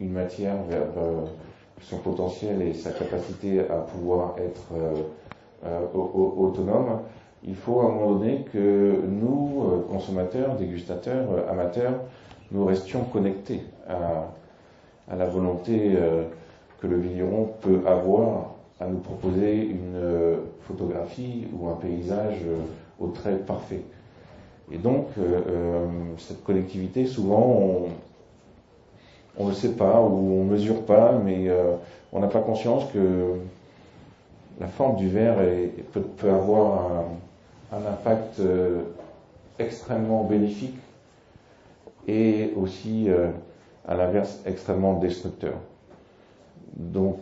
une 0.00 0.12
matière 0.12 0.62
vers 0.68 0.88
euh, 0.96 1.24
son 1.82 1.98
potentiel 1.98 2.62
et 2.62 2.74
sa 2.74 2.90
capacité 2.90 3.60
à 3.60 3.76
pouvoir 3.76 4.36
être 4.38 4.62
euh, 4.74 4.94
euh, 5.64 5.86
autonome, 5.94 7.00
il 7.44 7.54
faut 7.54 7.80
à 7.80 7.84
un 7.84 7.88
moment 7.88 8.14
donné 8.14 8.44
que 8.52 9.00
nous, 9.08 9.84
consommateurs, 9.90 10.56
dégustateurs, 10.56 11.26
amateurs, 11.50 11.94
nous 12.52 12.64
restions 12.66 13.04
connectés 13.04 13.62
à, 13.88 15.14
la 15.16 15.24
volonté 15.24 15.96
que 16.80 16.86
le 16.86 16.98
vigneron 16.98 17.48
peut 17.62 17.80
avoir 17.86 18.56
à 18.78 18.86
nous 18.86 18.98
proposer 18.98 19.64
une 19.64 19.98
photographie 20.68 21.46
ou 21.58 21.68
un 21.68 21.76
paysage 21.76 22.44
au 23.00 23.06
trait 23.08 23.38
parfait. 23.38 23.82
Et 24.70 24.76
donc, 24.76 25.06
cette 26.18 26.44
connectivité, 26.44 27.06
souvent, 27.06 27.86
on 29.36 29.46
ne 29.48 29.52
sait 29.52 29.72
pas 29.72 30.00
ou 30.00 30.40
on 30.40 30.44
ne 30.44 30.50
mesure 30.50 30.82
pas, 30.82 31.12
mais 31.12 31.48
euh, 31.48 31.74
on 32.12 32.20
n'a 32.20 32.28
pas 32.28 32.40
conscience 32.40 32.84
que 32.92 33.36
la 34.60 34.66
forme 34.66 34.96
du 34.96 35.08
verre 35.08 35.38
peut, 35.92 36.30
avoir 36.30 36.90
un, 37.72 37.76
impact 37.76 38.40
euh, 38.40 38.82
extrêmement 39.58 40.24
bénéfique 40.24 40.76
et 42.08 42.52
aussi, 42.56 43.08
euh, 43.08 43.28
à 43.86 43.94
l'inverse, 43.94 44.40
extrêmement 44.44 44.94
destructeur. 44.94 45.54
Donc 46.76 47.18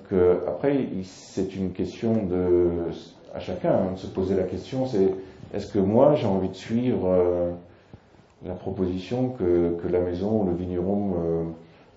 après, 0.47 0.87
c'est 1.05 1.57
une 1.57 1.73
question 1.73 2.13
de, 2.27 2.69
à 3.35 3.41
chacun 3.41 3.73
hein, 3.73 3.93
de 3.95 3.99
se 3.99 4.07
poser 4.07 4.37
la 4.37 4.43
question, 4.43 4.87
c'est 4.87 5.09
est-ce 5.55 5.73
que 5.73 5.79
moi 5.79 6.15
j'ai 6.17 6.27
envie 6.27 6.51
de 6.51 6.55
suivre 6.55 7.55
la 8.45 8.55
proposition 8.55 9.31
que, 9.31 9.79
que, 9.83 9.89
la 9.89 10.01
maison 10.01 10.43
ou 10.43 10.47
le 10.47 10.55
vigneron 10.55 11.15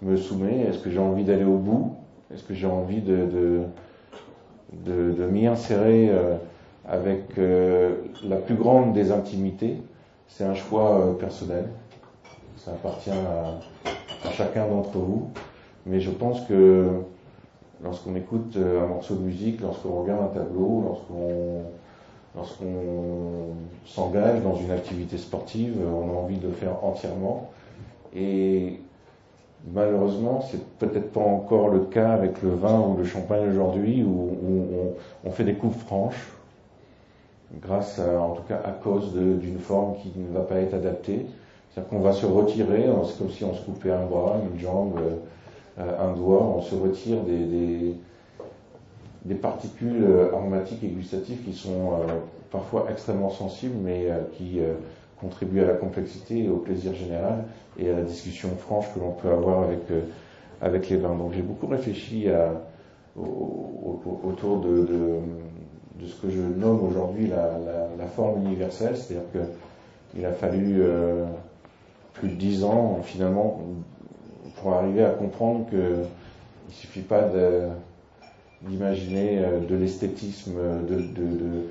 me 0.01 0.17
soumet 0.17 0.61
Est-ce 0.61 0.79
que 0.79 0.89
j'ai 0.89 0.99
envie 0.99 1.23
d'aller 1.23 1.43
au 1.43 1.57
bout? 1.57 1.95
Est-ce 2.33 2.43
que 2.43 2.53
j'ai 2.53 2.67
envie 2.67 3.01
de, 3.01 3.27
de, 4.85 5.11
de, 5.11 5.25
m'y 5.25 5.47
insérer 5.47 6.09
euh, 6.09 6.35
avec 6.87 7.37
euh, 7.37 7.95
la 8.23 8.37
plus 8.37 8.55
grande 8.55 8.93
des 8.93 9.11
intimités? 9.11 9.77
C'est 10.27 10.45
un 10.45 10.53
choix 10.53 10.99
euh, 10.99 11.13
personnel. 11.13 11.65
Ça 12.57 12.71
appartient 12.71 13.09
à, 13.09 14.27
à 14.27 14.31
chacun 14.31 14.67
d'entre 14.67 14.97
vous. 14.97 15.29
Mais 15.85 15.99
je 15.99 16.11
pense 16.11 16.41
que 16.41 16.87
lorsqu'on 17.83 18.15
écoute 18.15 18.55
un 18.57 18.87
morceau 18.87 19.15
de 19.15 19.21
musique, 19.21 19.61
lorsqu'on 19.61 20.01
regarde 20.01 20.21
un 20.23 20.39
tableau, 20.39 20.83
lorsqu'on 20.85 21.63
lorsqu'on 22.35 23.55
s'engage 23.85 24.41
dans 24.41 24.55
une 24.55 24.71
activité 24.71 25.17
sportive, 25.17 25.75
on 25.85 26.09
a 26.09 26.13
envie 26.13 26.37
de 26.37 26.47
le 26.47 26.53
faire 26.53 26.83
entièrement. 26.83 27.49
Et 28.15 28.79
Malheureusement, 29.69 30.41
c'est 30.49 30.63
peut-être 30.79 31.11
pas 31.11 31.21
encore 31.21 31.69
le 31.69 31.81
cas 31.81 32.13
avec 32.13 32.41
le 32.41 32.49
vin 32.49 32.79
ou 32.79 32.97
le 32.97 33.05
champagne 33.05 33.47
aujourd'hui, 33.49 34.03
où, 34.03 34.95
on, 35.23 35.29
fait 35.31 35.43
des 35.43 35.53
coupes 35.53 35.77
franches, 35.77 36.31
grâce 37.61 37.99
à, 37.99 38.19
en 38.19 38.31
tout 38.31 38.43
cas 38.43 38.59
à 38.65 38.71
cause 38.71 39.13
d'une 39.13 39.59
forme 39.59 39.97
qui 39.97 40.11
ne 40.15 40.33
va 40.33 40.41
pas 40.41 40.55
être 40.55 40.73
adaptée. 40.73 41.27
C'est-à-dire 41.69 41.89
qu'on 41.89 41.99
va 41.99 42.11
se 42.11 42.25
retirer, 42.25 42.85
c'est 43.05 43.17
comme 43.19 43.29
si 43.29 43.43
on 43.43 43.53
se 43.53 43.61
coupait 43.61 43.91
un 43.91 44.05
bras, 44.05 44.37
une 44.51 44.59
jambe, 44.59 44.99
euh, 45.79 45.91
un 45.99 46.13
doigt, 46.13 46.43
on 46.43 46.61
se 46.61 46.75
retire 46.75 47.17
des, 47.21 47.95
particules 49.35 50.05
aromatiques 50.33 50.83
et 50.83 50.87
gustatives 50.87 51.43
qui 51.45 51.53
sont 51.53 51.91
euh, 51.93 52.13
parfois 52.51 52.87
extrêmement 52.89 53.29
sensibles, 53.29 53.77
mais 53.81 54.07
euh, 54.09 54.19
qui 54.33 54.59
contribuent 55.21 55.61
à 55.61 55.67
la 55.67 55.73
complexité 55.75 56.43
et 56.43 56.49
au 56.49 56.57
plaisir 56.57 56.93
général 56.95 57.45
et 57.77 57.89
à 57.89 57.95
la 57.97 58.01
discussion 58.01 58.49
franche 58.57 58.85
que 58.93 58.99
l'on 58.99 59.11
peut 59.11 59.29
avoir 59.29 59.63
avec, 59.63 59.79
euh, 59.91 60.01
avec 60.61 60.89
les 60.89 60.97
vins. 60.97 61.15
Donc 61.15 61.33
j'ai 61.33 61.43
beaucoup 61.43 61.67
réfléchi 61.67 62.27
autour 63.15 64.59
de, 64.61 64.87
ce 66.05 66.21
que 66.21 66.29
je 66.29 66.41
nomme 66.41 66.83
aujourd'hui 66.83 67.27
la, 67.27 68.07
forme 68.15 68.45
universelle, 68.45 68.97
c'est-à-dire 68.97 69.27
qu'il 70.11 70.25
a 70.25 70.33
fallu 70.33 70.81
euh, 70.81 71.25
plus 72.13 72.29
de 72.29 72.33
dix 72.33 72.63
ans 72.65 72.99
finalement 73.03 73.61
pour 74.57 74.73
arriver 74.73 75.05
à 75.05 75.11
comprendre 75.11 75.69
qu'il 75.69 75.79
ne 75.79 76.71
suffit 76.71 77.01
pas 77.01 77.29
d'imaginer 78.63 79.39
euh, 79.39 79.59
de, 79.59 79.75
l'esthétisme, 79.75 80.57
de, 80.89 81.67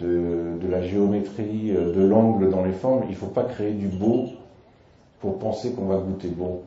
de, 0.00 0.68
la 0.68 0.82
géométrie, 0.82 1.72
de 1.72 2.04
l'angle 2.04 2.50
dans 2.50 2.64
les 2.64 2.72
formes. 2.72 3.02
Il 3.04 3.10
ne 3.10 3.16
faut 3.16 3.26
pas 3.26 3.44
créer 3.44 3.72
du 3.72 3.88
beau 3.88 4.28
pour 5.20 5.38
penser 5.38 5.72
qu'on 5.72 5.86
va 5.86 5.96
goûter 5.96 6.28
bon. 6.28 6.60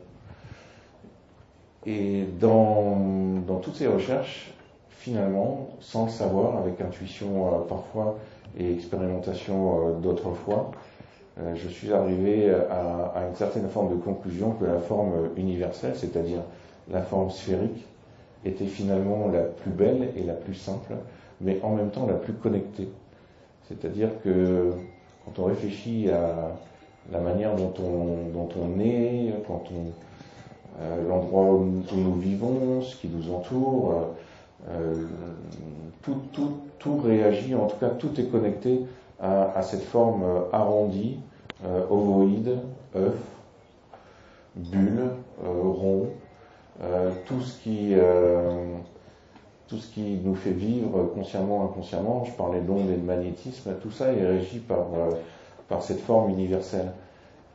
Et 1.88 2.26
dans, 2.42 3.60
toutes 3.62 3.76
ces 3.76 3.88
recherches, 3.88 4.52
finalement, 4.90 5.70
sans 5.80 6.06
le 6.06 6.12
savoir, 6.12 6.58
avec 6.58 6.82
intuition 6.82 7.48
euh, 7.48 7.60
parfois 7.68 8.18
et 8.60 8.74
expérimentation 8.74 9.90
euh, 9.90 9.94
d'autres 9.94 10.34
fois, 10.34 10.72
euh, 11.40 11.56
je 11.56 11.70
suis 11.70 11.94
arrivé 11.94 12.52
à, 12.52 13.24
une 13.30 13.36
certaine 13.36 13.70
forme 13.70 13.92
de 13.92 14.02
conclusion 14.02 14.52
que 14.52 14.66
la 14.66 14.80
forme 14.80 15.30
universelle, 15.38 15.94
c'est-à-dire 15.96 16.42
la 16.92 17.02
forme 17.02 17.30
sphérique, 17.30 17.86
était 18.44 18.66
finalement 18.66 19.30
la 19.32 19.44
plus 19.44 19.72
belle 19.72 20.10
et 20.18 20.24
la 20.24 20.34
plus 20.34 20.56
simple, 20.56 20.94
mais 21.42 21.60
en 21.64 21.76
même 21.76 21.90
temps 21.90 22.06
la 22.06 22.16
plus 22.16 22.34
connectée. 22.34 22.90
C'est-à-dire 23.68 24.10
que 24.24 24.72
quand 25.26 25.42
on 25.42 25.46
réfléchit 25.46 26.10
à, 26.10 26.56
la 27.12 27.20
manière 27.20 27.56
dont 27.56 27.74
on, 27.80 28.30
dont 28.34 28.50
on 28.60 28.80
est, 28.80 29.34
quand 29.48 29.64
on, 29.74 29.92
euh, 30.80 31.08
l'endroit 31.08 31.46
où, 31.46 31.84
nous 31.96 32.14
vivons, 32.16 32.82
ce 32.82 32.96
qui 32.98 33.08
nous 33.08 33.34
entoure, 33.34 33.92
euh, 33.92 34.70
euh, 34.70 35.06
tout, 36.04 36.18
tout, 36.34 36.58
tout, 36.78 36.98
réagit, 36.98 37.56
en 37.56 37.66
tout 37.66 37.78
cas 37.78 37.90
tout 37.90 38.20
est 38.20 38.26
connecté 38.26 38.82
à, 39.20 39.64
cette 39.64 39.84
forme 39.84 40.24
arrondie, 40.54 41.18
ovoïde, 41.90 42.60
œuf, 42.96 43.16
bulles, 44.56 45.10
ronds, 45.44 46.10
tout 47.26 47.42
ce 47.42 47.60
qui 47.64 47.96
tout 49.68 49.78
ce 49.78 49.94
qui 49.94 50.20
nous 50.24 50.36
fait 50.36 50.52
vivre 50.52 51.12
consciemment, 51.14 51.66
inconsciemment, 51.66 52.24
je 52.26 52.32
parlais 52.32 52.62
d'ondes 52.62 52.90
et 52.90 52.96
de 52.96 53.06
magnétisme, 53.06 53.74
tout 53.82 53.92
ça 53.92 54.12
est 54.14 54.26
régi 54.26 54.60
par, 54.60 54.86
par 55.68 55.82
cette 55.82 56.00
forme 56.00 56.30
universelle. 56.30 56.92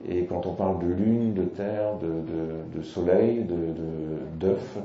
Et 0.09 0.25
quand 0.25 0.47
on 0.47 0.55
parle 0.55 0.81
de 0.81 0.93
lune, 0.93 1.33
de 1.35 1.45
terre, 1.45 1.97
de, 1.99 2.79
de, 2.79 2.83
soleil, 2.83 3.47
d'œuf, 4.39 4.79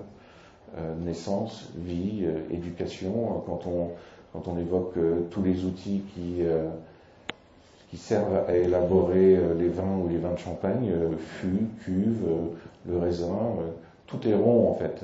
euh, 0.77 0.93
naissance, 1.03 1.69
vie, 1.75 2.23
euh, 2.23 2.39
éducation, 2.53 3.41
quand 3.47 3.61
on, 3.65 3.89
quand 4.33 4.47
on 4.47 4.59
évoque 4.59 4.97
euh, 4.97 5.21
tous 5.31 5.41
les 5.41 5.65
outils 5.65 6.03
qui, 6.13 6.43
qui 7.89 7.97
servent 7.97 8.43
à 8.47 8.55
élaborer 8.55 9.37
les 9.57 9.69
vins 9.69 9.97
ou 10.03 10.09
les 10.09 10.17
vins 10.17 10.33
de 10.33 10.39
champagne, 10.39 10.91
fût, 11.17 11.67
cuve, 11.83 12.27
le 12.87 12.97
raisin, 12.97 13.55
tout 14.05 14.27
est 14.27 14.35
rond 14.35 14.69
en 14.69 14.75
fait. 14.75 15.03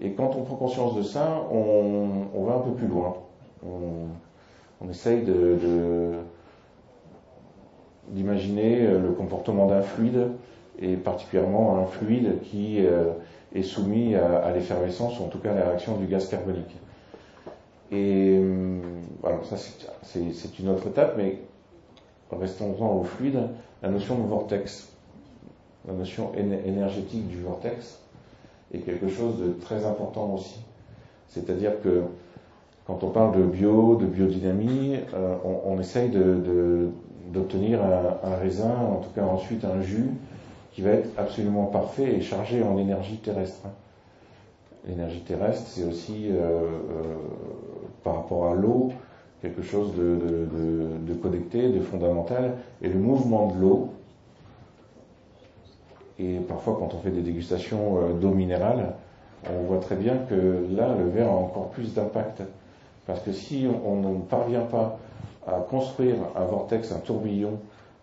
Et 0.00 0.12
quand 0.12 0.34
on 0.36 0.42
prend 0.42 0.56
conscience 0.56 0.96
de 0.96 1.02
ça, 1.02 1.46
on, 1.50 2.44
va 2.44 2.54
un 2.54 2.60
peu 2.60 2.72
plus 2.72 2.86
loin. 2.86 3.16
On, 3.64 4.88
essaye 4.88 5.24
d'imaginer 8.08 8.86
le 8.86 9.12
comportement 9.12 9.66
d'un 9.66 9.82
fluide, 9.82 10.28
et 10.80 10.96
particulièrement 10.96 11.76
un 11.78 11.84
fluide 11.84 12.40
qui 12.42 12.84
euh, 12.84 13.10
est 13.54 13.62
soumis 13.62 14.14
à, 14.14 14.50
l'effervescence, 14.52 15.20
ou 15.20 15.24
en 15.24 15.28
tout 15.28 15.38
cas 15.38 15.52
à 15.52 15.54
la 15.54 15.64
réaction 15.66 15.96
du 15.96 16.06
gaz 16.06 16.28
carbonique. 16.28 16.76
Et 17.92 18.40
voilà, 19.20 19.36
euh, 19.36 19.44
ça 19.44 19.56
c'est 20.02 20.58
une 20.58 20.68
autre 20.70 20.86
étape, 20.86 21.14
mais 21.18 21.38
restons-en 22.32 22.96
au 22.96 23.04
fluide, 23.04 23.40
la 23.82 23.90
notion 23.90 24.16
de 24.16 24.26
vortex, 24.26 24.88
la 25.86 25.92
notion 25.92 26.32
énergétique 26.34 27.28
du 27.28 27.42
vortex 27.42 28.00
est 28.72 28.78
quelque 28.78 29.08
chose 29.08 29.38
de 29.38 29.52
très 29.60 29.84
important 29.84 30.34
aussi. 30.34 30.60
C'est-à-dire 31.28 31.80
que 31.82 32.02
quand 32.86 33.04
on 33.04 33.10
parle 33.10 33.36
de 33.36 33.44
bio, 33.44 33.96
de 33.96 34.06
biodynamie, 34.06 34.96
on, 35.44 35.78
essaye 35.78 36.08
de, 36.08 36.90
d'obtenir 37.32 37.80
un, 37.82 38.36
raisin, 38.36 38.70
en 38.70 38.96
tout 38.96 39.10
cas 39.14 39.22
ensuite 39.22 39.64
un 39.64 39.80
jus, 39.80 40.10
qui 40.72 40.82
va 40.82 40.90
être 40.90 41.08
absolument 41.18 41.66
parfait 41.66 42.14
et 42.14 42.20
chargé 42.20 42.62
en 42.62 42.78
énergie 42.78 43.18
terrestre. 43.18 43.68
L'énergie 44.88 45.20
terrestre, 45.20 45.66
c'est 45.66 45.84
aussi, 45.84 46.28
euh, 46.30 46.36
euh, 46.36 46.62
par 48.02 48.16
rapport 48.16 48.46
à 48.46 48.54
l'eau, 48.54 48.90
quelque 49.42 49.62
chose 49.62 49.92
de, 49.94 51.14
connecté, 51.22 51.68
de 51.68 51.80
fondamental. 51.80 52.56
Et 52.82 52.88
le 52.88 52.98
mouvement 52.98 53.48
de 53.48 53.60
l'eau, 53.60 53.88
et 56.20 56.38
parfois 56.40 56.76
quand 56.78 56.94
on 56.94 56.98
fait 56.98 57.10
des 57.10 57.22
dégustations 57.22 57.96
euh, 57.96 58.12
d'eau 58.12 58.30
minérale, 58.30 58.94
on 59.48 59.62
voit 59.62 59.78
très 59.78 59.96
bien 59.96 60.16
que 60.28 60.66
là, 60.70 60.94
le 60.98 61.08
verre 61.08 61.28
a 61.28 61.34
encore 61.34 61.70
plus 61.70 61.94
d'impact. 61.94 62.42
Parce 63.06 63.20
que 63.20 63.32
si 63.32 63.66
on 63.86 63.96
ne 63.96 64.20
parvient 64.20 64.60
pas 64.60 64.98
à 65.46 65.54
construire 65.68 66.16
un 66.36 66.44
vortex, 66.44 66.92
un 66.92 66.98
tourbillon 66.98 67.58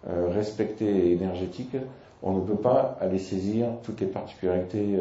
euh, 0.09 0.29
respecté 0.29 0.85
et 0.85 1.13
énergétique, 1.13 1.77
on 2.23 2.33
ne 2.33 2.41
peut 2.41 2.55
pas 2.55 2.97
aller 2.99 3.19
saisir 3.19 3.67
toutes 3.83 4.01
les 4.01 4.07
particularités 4.07 4.97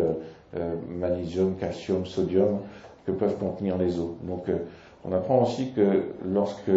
euh, 0.55 0.75
magnésium, 0.89 1.55
calcium, 1.57 2.05
sodium 2.05 2.59
que 3.07 3.13
peuvent 3.13 3.39
contenir 3.39 3.79
les 3.79 3.99
eaux. 3.99 4.17
Donc 4.23 4.45
on 5.05 5.13
apprend 5.13 5.43
aussi 5.43 5.73
que 5.73 6.05
lorsque 6.25 6.71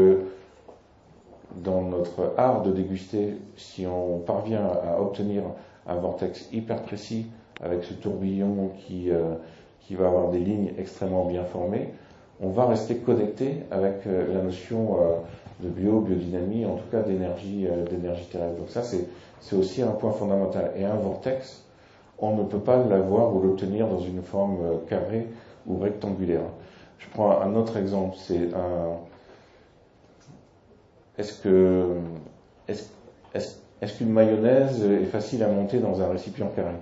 dans 1.63 1.81
notre 1.81 2.33
art 2.37 2.61
de 2.61 2.71
déguster, 2.71 3.35
si 3.57 3.85
on 3.85 4.19
parvient 4.19 4.65
à 4.65 5.01
obtenir 5.01 5.43
un 5.89 5.95
vortex 5.95 6.47
hyper 6.53 6.81
précis 6.83 7.27
avec 7.61 7.83
ce 7.83 7.93
tourbillon 7.93 8.71
qui, 8.77 9.09
qui 9.81 9.95
va 9.95 10.07
avoir 10.07 10.29
des 10.29 10.39
lignes 10.39 10.71
extrêmement 10.77 11.25
bien 11.25 11.43
formées, 11.43 11.89
on 12.39 12.49
va 12.49 12.67
rester 12.67 12.95
connecté 12.97 13.63
avec 13.69 14.05
la 14.05 14.41
notion 14.41 14.97
de 15.61 15.69
bio, 15.69 15.99
biodynamie, 15.99 16.65
en 16.65 16.75
tout 16.75 16.89
cas 16.91 17.01
d'énergie, 17.01 17.67
euh, 17.67 17.85
d'énergie 17.85 18.25
terrestre. 18.25 18.57
Donc 18.57 18.69
ça, 18.69 18.83
c'est, 18.83 19.07
aussi 19.55 19.81
un 19.81 19.91
point 19.91 20.11
fondamental. 20.11 20.71
Et 20.75 20.85
un 20.85 20.95
vortex, 20.95 21.65
on 22.17 22.35
ne 22.35 22.43
peut 22.43 22.59
pas 22.59 22.77
l'avoir 22.83 23.35
ou 23.35 23.41
l'obtenir 23.41 23.87
dans 23.87 23.99
une 23.99 24.21
forme 24.21 24.57
euh, 24.63 24.77
carrée 24.87 25.27
ou 25.67 25.77
rectangulaire. 25.77 26.43
Je 26.97 27.07
prends 27.09 27.41
un 27.41 27.55
autre 27.55 27.77
exemple, 27.77 28.15
c'est 28.17 28.53
un. 28.53 28.97
Est-ce 31.17 31.41
que 31.41 31.97
est-ce, 32.67 33.55
est-ce 33.81 33.97
qu'une 33.97 34.11
mayonnaise 34.11 34.83
est 34.83 35.05
facile 35.05 35.43
à 35.43 35.47
monter 35.47 35.79
dans 35.79 36.01
un 36.01 36.09
récipient 36.09 36.47
carré? 36.55 36.75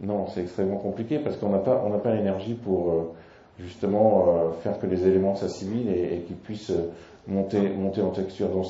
Non, 0.00 0.26
c'est 0.28 0.42
extrêmement 0.42 0.76
compliqué 0.76 1.18
parce 1.18 1.36
qu'on 1.36 1.50
n'a 1.50 1.58
pas 1.58 1.82
on 1.86 1.90
n'a 1.90 1.98
pas 1.98 2.14
l'énergie 2.14 2.54
pour 2.54 2.90
euh, 2.90 3.14
justement 3.58 4.26
euh, 4.28 4.52
faire 4.62 4.78
que 4.78 4.86
les 4.86 5.06
éléments 5.06 5.36
s'assimilent 5.36 5.90
et, 5.90 6.22
qu'ils 6.26 6.36
puissent 6.36 6.70
euh, 6.70 6.90
monter, 7.26 7.60
monter 7.70 8.02
en 8.02 8.10
texture. 8.10 8.48
Donc 8.48 8.66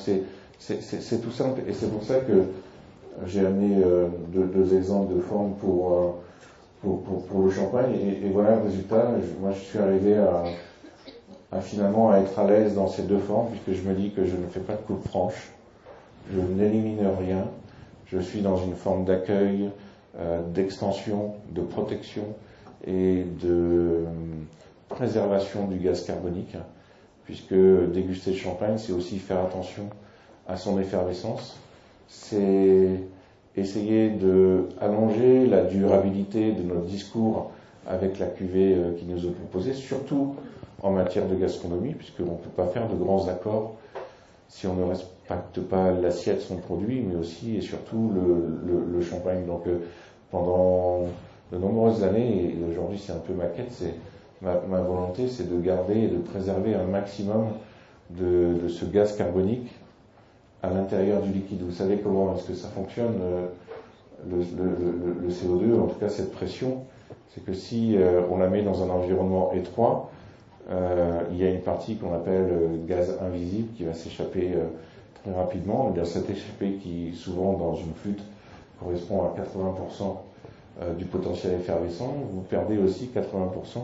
c'est, 0.00 1.20
tout 1.22 1.30
simple 1.30 1.62
et 1.68 1.72
c'est 1.72 1.90
pour 1.90 2.02
ça 2.02 2.20
que 2.20 2.44
j'ai 3.26 3.46
amené 3.46 3.76
deux, 4.32 4.76
exemples 4.76 5.14
de 5.14 5.20
formes 5.20 5.54
pour, 5.54 6.16
pour, 6.82 7.02
pour, 7.02 7.42
le 7.42 7.50
champagne 7.50 7.94
et, 7.94 8.28
voilà 8.30 8.56
le 8.56 8.62
résultat. 8.62 9.10
moi 9.40 9.52
je 9.52 9.60
suis 9.60 9.78
arrivé 9.78 10.16
à, 10.16 10.42
à, 11.52 11.60
finalement 11.60 12.10
à 12.10 12.18
être 12.18 12.36
à 12.38 12.48
l'aise 12.48 12.74
dans 12.74 12.88
ces 12.88 13.02
deux 13.02 13.18
formes 13.18 13.48
puisque 13.50 13.80
je 13.80 13.88
me 13.88 13.94
dis 13.94 14.10
que 14.10 14.24
je 14.24 14.36
ne 14.36 14.46
fais 14.46 14.60
pas 14.60 14.72
de 14.72 14.82
coupe 14.82 15.06
franche, 15.06 15.53
je 16.32 16.40
n'élimine 16.40 17.06
rien, 17.18 17.48
je 18.06 18.18
suis 18.18 18.40
dans 18.40 18.56
une 18.56 18.74
forme 18.74 19.04
d'accueil, 19.04 19.70
d'extension, 20.54 21.34
de 21.50 21.60
protection 21.60 22.24
et 22.86 23.24
de 23.42 23.48
euh, 23.48 24.04
préservation 24.88 25.66
du 25.66 25.78
gaz 25.78 26.04
carbonique, 26.04 26.56
puisque 27.24 27.54
déguster 27.54 28.32
le 28.32 28.36
champagne, 28.36 28.78
c'est 28.78 28.92
aussi 28.92 29.18
faire 29.18 29.40
attention 29.40 29.84
à 30.46 30.56
son 30.56 30.78
effervescence, 30.78 31.56
c'est 32.08 32.88
essayer 33.56 34.10
de 34.10 34.68
allonger 34.80 35.46
la 35.46 35.62
durabilité 35.62 36.52
de 36.52 36.62
notre 36.62 36.84
discours 36.84 37.50
avec 37.86 38.18
la 38.18 38.26
cuvée 38.26 38.74
euh, 38.74 38.92
qui 38.98 39.06
nous 39.06 39.26
est 39.26 39.32
proposée, 39.32 39.72
surtout 39.72 40.34
en 40.82 40.90
matière 40.90 41.26
de 41.26 41.34
gastronomie, 41.34 41.94
puisqu'on 41.94 42.24
ne 42.24 42.28
peut 42.28 42.50
pas 42.54 42.66
faire 42.66 42.88
de 42.88 42.94
grands 42.94 43.28
accords 43.28 43.76
si 44.48 44.66
on 44.66 44.74
ne 44.74 44.84
respecte 44.84 45.60
pas 45.68 45.92
l'assiette, 45.92 46.40
son 46.40 46.56
produit, 46.56 47.00
mais 47.00 47.16
aussi 47.16 47.56
et 47.56 47.60
surtout 47.60 48.12
le, 48.14 49.00
champagne. 49.02 49.44
Donc 49.46 49.66
euh, 49.66 49.78
pendant 50.30 51.06
de 51.52 51.58
nombreuses 51.58 52.02
années, 52.02 52.56
et 52.58 52.70
aujourd'hui 52.70 52.98
c'est 52.98 53.12
un 53.12 53.18
peu 53.18 53.34
ma 53.34 53.46
quête, 53.46 53.70
c'est 53.70 53.94
ma, 54.42 54.80
volonté, 54.80 55.28
c'est 55.28 55.50
de 55.50 55.60
garder 55.60 55.98
et 55.98 56.08
de 56.08 56.18
préserver 56.18 56.74
un 56.74 56.84
maximum 56.84 57.48
de, 58.10 58.68
ce 58.68 58.84
gaz 58.84 59.16
carbonique 59.16 59.70
à 60.62 60.70
l'intérieur 60.70 61.20
du 61.20 61.32
liquide. 61.32 61.62
Vous 61.62 61.72
savez 61.72 61.98
comment 61.98 62.34
est-ce 62.34 62.48
que 62.48 62.54
ça 62.54 62.68
fonctionne 62.68 63.18
euh, 63.22 63.46
le, 64.30 65.28
CO2, 65.28 65.80
en 65.80 65.86
tout 65.86 65.98
cas 65.98 66.08
cette 66.08 66.32
pression, 66.32 66.84
c'est 67.28 67.44
que 67.44 67.52
si 67.52 67.96
euh, 67.96 68.22
on 68.30 68.38
la 68.38 68.48
met 68.48 68.62
dans 68.62 68.82
un 68.82 68.90
environnement 68.90 69.52
étroit, 69.52 70.10
euh, 70.70 71.20
il 71.30 71.36
y 71.36 71.44
a 71.44 71.50
une 71.50 71.60
partie 71.60 71.96
qu'on 71.96 72.14
appelle 72.14 72.50
gaz 72.86 73.18
invisible 73.20 73.68
qui 73.76 73.84
va 73.84 73.94
s'échapper 73.94 74.52
très 75.22 75.32
rapidement. 75.32 75.90
Il 75.94 75.98
y 75.98 76.00
a 76.00 76.04
cet 76.04 76.30
échappé 76.30 76.74
qui, 76.82 77.12
souvent 77.14 77.52
dans 77.54 77.74
une 77.74 77.92
flûte, 77.94 78.22
correspond 78.80 79.22
à 79.24 79.34
80% 79.38 80.16
euh, 80.82 80.92
du 80.94 81.04
potentiel 81.04 81.54
effervescent, 81.54 82.14
vous 82.32 82.40
perdez 82.40 82.78
aussi 82.78 83.08
80% 83.14 83.78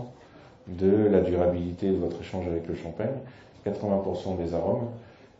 de 0.66 1.06
la 1.08 1.20
durabilité 1.20 1.88
de 1.88 1.96
votre 1.96 2.20
échange 2.20 2.46
avec 2.48 2.66
le 2.66 2.74
champagne, 2.74 3.14
80% 3.64 4.36
des 4.38 4.54
arômes 4.54 4.88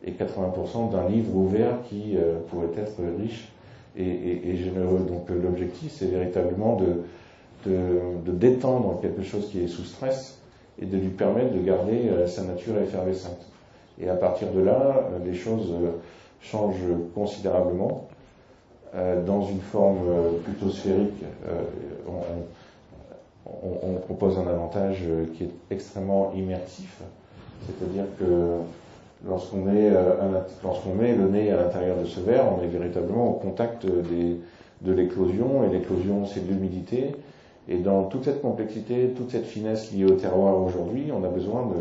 et 0.05 0.11
80% 0.11 0.91
d'un 0.91 1.09
livre 1.09 1.35
ouvert 1.35 1.81
qui 1.89 2.15
euh, 2.15 2.39
pourrait 2.49 2.69
être 2.77 3.01
riche 3.19 3.49
et, 3.97 4.55
généreux. 4.55 5.05
Donc 5.07 5.29
euh, 5.29 5.41
l'objectif, 5.41 5.91
c'est 5.91 6.05
véritablement 6.05 6.77
de, 6.77 7.03
de, 7.65 8.31
détendre 8.31 8.99
quelque 9.01 9.23
chose 9.23 9.49
qui 9.49 9.61
est 9.61 9.67
sous 9.67 9.83
stress 9.83 10.40
et 10.79 10.85
de 10.85 10.97
lui 10.97 11.09
permettre 11.09 11.53
de 11.53 11.59
garder 11.59 12.11
sa 12.27 12.43
nature 12.43 12.77
effervescente. 12.79 13.45
Et 13.99 14.09
à 14.09 14.15
partir 14.15 14.51
de 14.51 14.61
là, 14.61 15.09
les 15.25 15.33
choses 15.33 15.73
changent 16.41 16.75
considérablement. 17.13 18.07
Euh, 18.93 19.23
dans 19.23 19.45
une 19.45 19.61
forme 19.61 19.99
euh, 20.09 20.31
plutôt 20.43 20.69
sphérique, 20.69 21.23
euh, 21.47 21.61
on, 23.45 23.93
propose 24.05 24.37
un 24.37 24.47
avantage 24.47 25.03
qui 25.33 25.45
est 25.45 25.51
extrêmement 25.69 26.33
immersif, 26.35 27.01
c'est-à-dire 27.65 28.03
que 28.19 28.57
lorsqu'on 29.27 29.57
met, 29.57 29.89
lorsqu'on 30.63 30.93
met 30.93 31.15
le 31.15 31.27
nez 31.27 31.51
à 31.51 31.57
l'intérieur 31.57 31.97
de 31.97 32.05
ce 32.05 32.19
verre, 32.19 32.45
on 32.57 32.61
est 32.63 32.67
véritablement 32.67 33.29
au 33.29 33.33
contact 33.33 33.85
de 33.85 34.91
l'éclosion, 34.91 35.63
et 35.63 35.73
l'éclosion 35.73 36.25
c'est 36.25 36.45
de 36.45 36.53
l'humidité, 36.53 37.15
et 37.71 37.77
dans 37.77 38.03
toute 38.03 38.25
cette 38.25 38.41
complexité, 38.41 39.13
toute 39.15 39.31
cette 39.31 39.45
finesse 39.45 39.93
liée 39.93 40.05
au 40.05 40.15
terroir 40.15 40.61
aujourd'hui, 40.61 41.09
on 41.13 41.23
a 41.23 41.29
besoin 41.29 41.71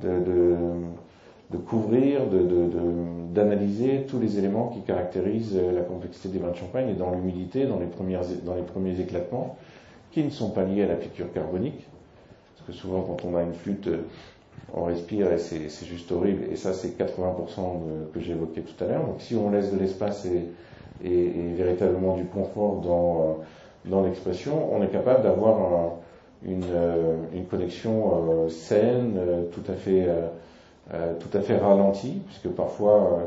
de, 0.00 0.08
de, 0.08 0.56
de 1.50 1.56
couvrir, 1.56 2.20
d'analyser 3.32 4.04
tous 4.08 4.18
les 4.18 4.38
éléments 4.38 4.68
qui 4.68 4.80
caractérisent 4.80 5.56
la 5.56 5.80
complexité 5.82 6.28
des 6.28 6.38
vins 6.38 6.50
de 6.50 6.56
champagne 6.56 6.90
et 6.90 6.94
dans 6.94 7.12
l'humidité, 7.12 7.64
dans, 7.64 7.78
les 7.78 7.86
dans 8.44 8.54
les 8.54 8.62
premiers 8.62 9.00
éclatements, 9.00 9.56
qui 10.12 10.22
ne 10.22 10.30
sont 10.30 10.50
pas 10.50 10.64
liés 10.64 10.82
à 10.82 10.86
la 10.86 10.96
piqûre 10.96 11.32
carbonique. 11.32 11.86
Parce 12.56 12.66
que 12.66 12.72
souvent, 12.72 13.00
quand 13.02 13.24
on 13.26 13.36
a 13.36 13.42
une 13.42 13.54
flûte, 13.54 13.88
on 14.74 14.84
respire 14.84 15.32
et 15.32 15.38
c'est 15.38 15.86
juste 15.86 16.12
horrible. 16.12 16.44
Et 16.52 16.56
ça, 16.56 16.74
c'est 16.74 16.98
80% 16.98 18.12
que 18.12 18.20
j'évoquais 18.20 18.62
tout 18.62 18.84
à 18.84 18.88
l'heure. 18.88 19.06
Donc, 19.06 19.20
si 19.20 19.34
on 19.34 19.50
laisse 19.50 19.72
de 19.72 19.78
l'espace 19.78 20.26
et, 20.26 20.48
véritablement 21.02 22.16
du 22.16 22.24
confort 22.24 22.80
dans, 22.80 23.38
dans 23.86 24.02
l'expression, 24.02 24.74
on 24.74 24.82
est 24.82 24.88
capable 24.88 25.22
d'avoir 25.22 25.92
une, 26.44 26.64
une, 27.34 27.46
connexion 27.46 28.44
euh, 28.44 28.48
saine, 28.48 29.14
euh, 29.16 29.44
tout 29.52 29.62
à 29.70 29.74
fait 29.74 30.06
euh, 30.94 31.14
tout 31.18 31.36
à 31.36 31.40
fait 31.40 31.56
ralenti, 31.56 32.22
puisque 32.26 32.48
parfois, 32.54 32.94
euh, 32.94 33.24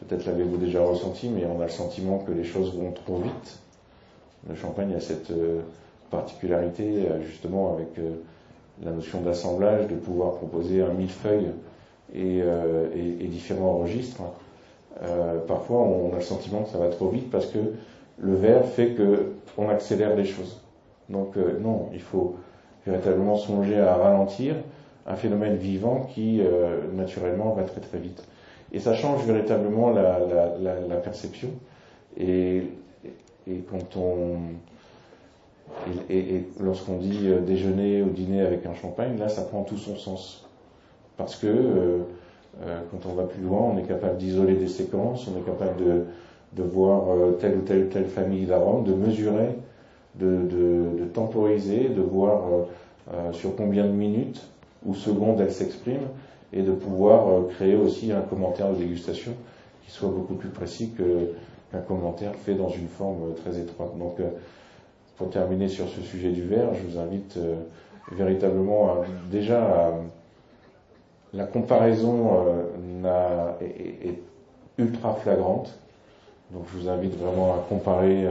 peut-être 0.00 0.26
l'avez-vous 0.26 0.56
déjà 0.56 0.82
ressenti, 0.82 1.28
mais 1.28 1.46
on 1.46 1.60
a 1.60 1.66
le 1.66 1.70
sentiment 1.70 2.18
que 2.18 2.32
les 2.32 2.42
choses 2.42 2.74
vont 2.74 2.90
trop 2.90 3.18
vite. 3.18 3.60
Le 4.48 4.56
champagne 4.56 4.92
a 4.94 4.98
cette 4.98 5.30
euh, 5.30 5.60
particularité, 6.10 7.06
justement, 7.24 7.72
avec 7.74 7.88
la 8.84 8.92
notion 8.92 9.20
d'assemblage, 9.20 9.88
de 9.88 9.94
pouvoir 9.94 10.34
proposer 10.34 10.80
un 10.80 10.92
millefeuille 10.92 11.50
et, 12.14 12.38
et 12.38 13.26
différents 13.26 13.78
registres. 13.78 14.22
parfois, 15.48 15.78
on 15.78 16.12
a 16.12 16.16
le 16.16 16.22
sentiment 16.22 16.62
que 16.62 16.68
ça 16.68 16.78
va 16.78 16.88
trop 16.90 17.08
vite 17.08 17.28
parce 17.28 17.46
que 17.46 17.58
le 18.18 18.34
verre 18.34 18.64
fait 18.64 18.94
qu'on 18.94 19.68
accélère 19.68 20.16
les 20.16 20.24
choses. 20.24 20.62
Donc, 21.08 21.36
non, 21.36 21.88
il 21.92 22.00
faut 22.00 22.36
véritablement 22.86 23.36
songer 23.36 23.78
à 23.78 23.94
ralentir 23.94 24.56
un 25.06 25.14
phénomène 25.14 25.56
vivant 25.56 26.08
qui, 26.14 26.40
euh, 26.40 26.80
naturellement, 26.92 27.52
va 27.52 27.62
très 27.62 27.80
très 27.80 27.98
vite. 27.98 28.22
Et 28.72 28.80
ça 28.80 28.94
change 28.94 29.24
véritablement 29.24 29.90
la, 29.90 30.18
la, 30.88 30.96
perception. 30.96 31.48
Et, 32.18 32.64
et, 33.46 33.62
quand 33.70 33.96
on. 33.96 34.38
Et, 36.10 36.44
lorsqu'on 36.60 36.96
dit 36.96 37.28
euh, 37.28 37.40
déjeuner 37.40 38.02
ou 38.02 38.10
dîner 38.10 38.40
avec 38.40 38.66
un 38.66 38.74
champagne, 38.74 39.16
là, 39.18 39.28
ça 39.28 39.42
prend 39.42 39.62
tout 39.62 39.76
son 39.76 39.96
sens. 39.96 40.48
Parce 41.16 41.36
que 41.36 41.46
euh, 41.46 42.00
quand 42.90 43.08
on 43.08 43.14
va 43.14 43.24
plus 43.24 43.42
loin, 43.42 43.60
on 43.60 43.78
est 43.78 43.86
capable 43.86 44.16
d'isoler 44.16 44.54
des 44.54 44.68
séquences, 44.68 45.28
on 45.28 45.38
est 45.38 45.44
capable 45.44 45.84
de, 45.84 46.04
de 46.56 46.62
voir 46.62 47.04
telle 47.38 47.58
ou 47.58 47.60
telle 47.60 47.88
telle 47.88 48.06
famille 48.06 48.46
d'arômes, 48.46 48.84
de 48.84 48.94
mesurer, 48.94 49.58
de, 50.14 50.40
de, 50.98 51.04
temporiser, 51.12 51.90
de 51.90 52.00
voir 52.00 52.42
sur 53.32 53.54
combien 53.54 53.84
de 53.84 53.92
minutes 53.92 54.42
ou 54.84 54.94
seconde 54.94 55.40
elle 55.40 55.52
s'exprime, 55.52 56.08
et 56.52 56.62
de 56.62 56.72
pouvoir 56.72 57.28
euh, 57.28 57.48
créer 57.54 57.76
aussi 57.76 58.12
un 58.12 58.22
commentaire 58.22 58.70
de 58.70 58.76
dégustation 58.76 59.32
qui 59.84 59.90
soit 59.90 60.08
beaucoup 60.08 60.34
plus 60.34 60.48
précis 60.48 60.92
qu'un 60.96 61.80
commentaire 61.80 62.34
fait 62.34 62.54
dans 62.54 62.70
une 62.70 62.88
forme 62.88 63.30
euh, 63.30 63.34
très 63.34 63.58
étroite. 63.58 63.96
Donc, 63.98 64.20
euh, 64.20 64.30
pour 65.16 65.30
terminer 65.30 65.68
sur 65.68 65.88
ce 65.88 66.00
sujet 66.02 66.30
du 66.30 66.42
verre, 66.42 66.74
je 66.74 66.82
vous 66.82 66.98
invite 66.98 67.38
véritablement 68.12 68.96
déjà 69.30 69.64
à, 69.64 69.92
la 71.32 71.44
comparaison 71.44 72.32
est, 73.62 74.18
ultra 74.76 75.14
flagrante. 75.14 75.78
Donc 76.52 76.64
je 76.72 76.78
vous 76.78 76.88
invite 76.88 77.18
vraiment 77.18 77.54
à 77.54 77.58
comparer 77.68 78.24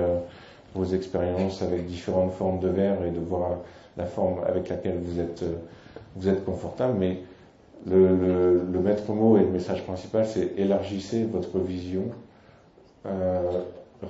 vos 0.73 0.86
expériences 0.86 1.62
avec 1.62 1.86
différentes 1.86 2.32
formes 2.32 2.60
de 2.60 2.69
verre 2.69 3.04
et 3.04 3.12
de 3.12 3.19
voir 3.19 3.58
la 3.97 4.06
forme 4.06 4.39
avec 4.47 4.69
laquelle 4.69 4.99
vous 5.04 5.19
êtes 5.19 5.43
vous 6.15 6.30
êtes 6.30 6.45
confortable, 6.45 6.95
mais 6.97 7.19
le, 7.86 8.80
maître 8.84 9.12
mot 9.12 9.38
et 9.38 9.41
le 9.41 9.49
message 9.49 9.84
principal, 9.84 10.25
c'est 10.25 10.54
élargissez 10.58 11.25
votre 11.25 11.60
vision, 11.60 12.06
euh, 13.06 13.62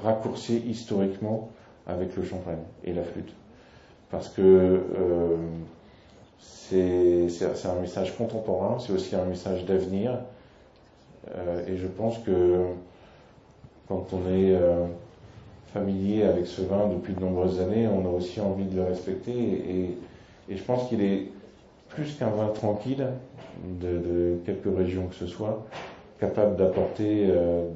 raccourcir 0.04 0.66
historiquement 0.66 1.50
avec 1.88 2.16
le 2.16 2.24
champagne 2.24 2.64
et 2.84 2.94
la 2.94 3.04
flûte. 3.04 3.34
Parce 4.12 4.30
que 4.30 4.42
euh, 4.42 5.36
c'est 6.40 7.28
un 7.66 7.82
message 7.82 8.16
contemporain, 8.18 8.78
c'est 8.80 8.94
aussi 8.94 9.16
un 9.16 9.26
message 9.26 9.66
d'avenir. 9.66 10.20
Euh, 11.36 11.68
et 11.68 11.78
je 11.78 11.88
pense 11.88 12.20
que 12.20 12.66
quand 13.88 14.08
on 14.14 14.30
est 14.32 14.56
euh, 14.56 14.86
familier 15.74 16.24
avec 16.24 16.48
ce 16.48 16.62
vin 16.62 16.88
depuis 16.90 17.14
de 17.14 17.20
nombreuses 17.20 17.60
années, 17.62 17.88
on 17.88 18.06
a 18.06 18.10
aussi 18.10 18.42
envie 18.42 18.66
de 18.66 18.76
le 18.76 18.84
respecter. 18.84 19.32
et 20.50 20.56
je 20.56 20.64
pense 20.64 20.88
qu'il 20.90 21.02
est 21.02 21.30
plus 21.90 22.16
qu'un 22.18 22.30
vin 22.30 22.48
tranquille 22.50 23.08
de, 23.82 24.38
quelques 24.46 24.76
régions 24.76 25.08
que 25.08 25.16
ce 25.16 25.28
soit, 25.28 25.66
capable 26.20 26.58
d'apporter 26.58 27.28
euh, 27.30 27.70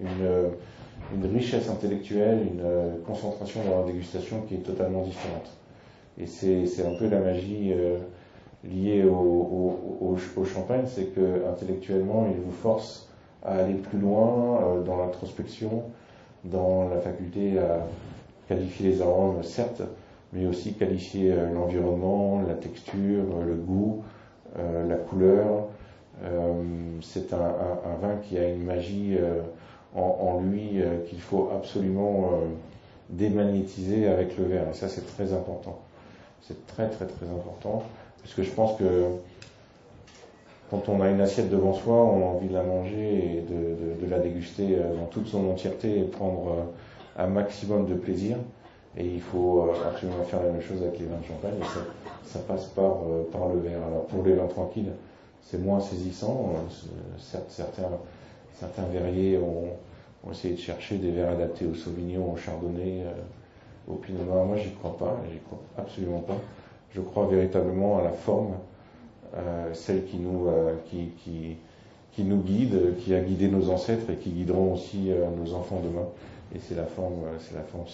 une, 0.00 1.34
richesse 1.34 1.68
intellectuelle, 1.68 2.40
une 2.52 2.60
euh, 2.64 2.96
concentration 3.06 3.60
dans 3.68 3.80
la 3.80 3.86
dégustation 3.86 4.42
qui 4.48 4.54
est 4.54 4.64
totalement 4.64 5.02
différente. 5.02 5.50
Et 6.18 6.26
c'est 6.26 6.86
un 6.86 6.94
peu 6.98 7.08
la 7.08 7.20
magie 7.20 7.72
euh, 7.72 7.98
liée 8.64 9.04
au, 9.04 10.16
champagne, 10.44 10.84
c'est 10.86 11.14
que 11.14 11.46
intellectuellement, 11.48 12.28
il 12.30 12.40
vous 12.40 12.52
force 12.52 13.08
à 13.44 13.56
aller 13.56 13.74
plus 13.74 13.98
loin 13.98 14.82
dans 14.84 14.96
l'introspection, 14.96 15.84
dans 16.44 16.88
la 16.88 17.00
faculté 17.00 17.58
à 17.58 17.86
qualifier 18.48 18.90
les 18.90 19.02
arômes, 19.02 19.42
certes, 19.42 19.82
mais 20.32 20.46
aussi 20.46 20.74
qualifier 20.74 21.32
euh, 21.32 21.52
l'environnement, 21.52 22.42
la 22.46 22.54
texture, 22.54 23.24
euh, 23.34 23.44
le 23.46 23.54
goût, 23.54 24.02
euh, 24.58 24.86
la 24.88 24.96
couleur. 24.96 25.68
c'est 27.00 27.32
un, 27.32 27.96
vin 28.00 28.16
qui 28.22 28.38
a 28.38 28.48
une 28.48 28.62
magie 28.62 29.18
en, 29.96 30.40
lui 30.40 30.80
qu'il 31.08 31.20
faut 31.20 31.50
absolument 31.56 32.30
démagnétiser 33.08 34.06
avec 34.06 34.36
le 34.38 34.44
verre. 34.44 34.68
Et 34.70 34.74
ça, 34.74 34.88
c'est 34.88 35.06
très 35.06 35.32
important. 35.32 35.80
C'est 36.42 36.66
très, 36.66 36.88
très, 36.90 37.06
très 37.06 37.26
important. 37.26 37.82
Parce 38.22 38.34
je 38.42 38.50
pense 38.50 38.78
que 38.78 39.06
quand 40.72 40.88
on 40.88 41.00
a 41.00 41.08
une 41.08 41.20
assiette 41.20 41.50
devant 41.50 41.74
soi, 41.74 41.94
on 41.94 42.22
a 42.22 42.26
envie 42.30 42.48
de 42.48 42.54
la 42.54 42.64
manger 42.64 43.36
et 43.36 43.40
de, 43.42 44.10
la 44.10 44.18
déguster 44.18 44.76
dans 44.98 45.06
toute 45.06 45.26
son 45.26 45.48
entièreté 45.48 46.00
et 46.00 46.02
prendre 46.02 46.66
un 47.16 47.26
maximum 47.26 47.86
de 47.86 47.94
plaisir. 47.94 48.38
Et 48.96 49.06
il 49.06 49.20
faut 49.20 49.62
euh, 49.62 49.88
absolument 49.88 50.22
faire 50.24 50.42
la 50.42 50.50
même 50.50 50.60
chose 50.60 50.82
avec 50.82 50.98
les 50.98 51.06
vins 51.06 51.18
de 51.18 51.24
champagne, 51.24 51.54
ça, 52.24 52.40
passe 52.40 52.66
par, 52.66 52.98
euh, 53.08 53.54
le 53.54 53.60
verre. 53.60 53.82
Alors 53.86 54.04
pour 54.06 54.22
les 54.22 54.34
vins 54.34 54.46
tranquilles, 54.46 54.92
c'est 55.42 55.58
moins 55.58 55.80
saisissant. 55.80 56.52
Certains, 57.18 58.86
verriers 58.92 59.38
ont, 59.38 60.30
essayé 60.30 60.54
de 60.54 60.58
chercher 60.60 60.98
des 60.98 61.10
verres 61.10 61.30
adaptés 61.30 61.66
au 61.66 61.74
Sauvignon, 61.74 62.32
au 62.32 62.36
Chardonnay, 62.36 63.02
euh, 63.02 63.12
au 63.88 63.94
Pinot 63.94 64.24
Noir. 64.24 64.44
Moi, 64.44 64.56
j'y 64.56 64.72
crois 64.72 64.96
pas, 64.96 65.16
j'y 65.30 65.38
crois 65.38 65.58
absolument 65.78 66.20
pas. 66.20 66.36
Je 66.94 67.00
crois 67.00 67.26
véritablement 67.26 67.98
à 67.98 68.02
la 68.02 68.12
forme, 68.12 68.52
euh, 68.52 68.71
celle 69.72 70.04
qui 70.04 70.18
nous, 70.18 70.48
qui, 70.90 71.08
qui, 71.24 71.56
qui, 72.12 72.24
nous 72.24 72.38
guide, 72.38 72.96
qui 72.98 73.14
a 73.14 73.20
guidé 73.20 73.48
nos 73.48 73.70
ancêtres 73.70 74.10
et 74.10 74.16
qui 74.16 74.30
guideront 74.30 74.74
aussi 74.74 75.10
nos 75.36 75.54
enfants 75.54 75.80
demain. 75.82 76.06
Et 76.54 76.58
c'est 76.58 76.74
la 76.74 76.86
forme, 76.86 77.22
c'est 77.40 77.54
la 77.54 77.62
forme. 77.62 77.86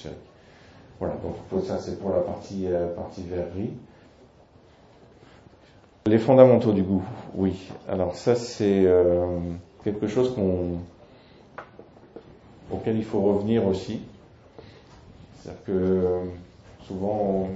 Voilà, 0.98 1.14
donc 1.22 1.64
ça 1.64 1.79
c'est 1.79 2.01
pour 2.01 2.11
la 2.11 2.20
partie, 2.20 2.66
euh, 2.66 2.92
partie 2.94 3.22
verrerie. 3.22 3.70
Les 6.07 6.18
fondamentaux 6.18 6.72
du 6.72 6.83
goût, 6.83 7.05
oui. 7.35 7.70
Alors 7.88 8.16
ça 8.16 8.35
c'est 8.35 8.85
euh, 8.85 9.38
quelque 9.85 10.09
chose 10.09 10.35
qu'on, 10.35 10.79
auquel 12.72 12.96
il 12.96 13.05
faut 13.05 13.20
revenir 13.20 13.64
aussi. 13.64 14.01
C'est-à-dire 15.37 15.62
que 15.64 15.72
euh, 15.72 16.24
souvent, 16.88 17.48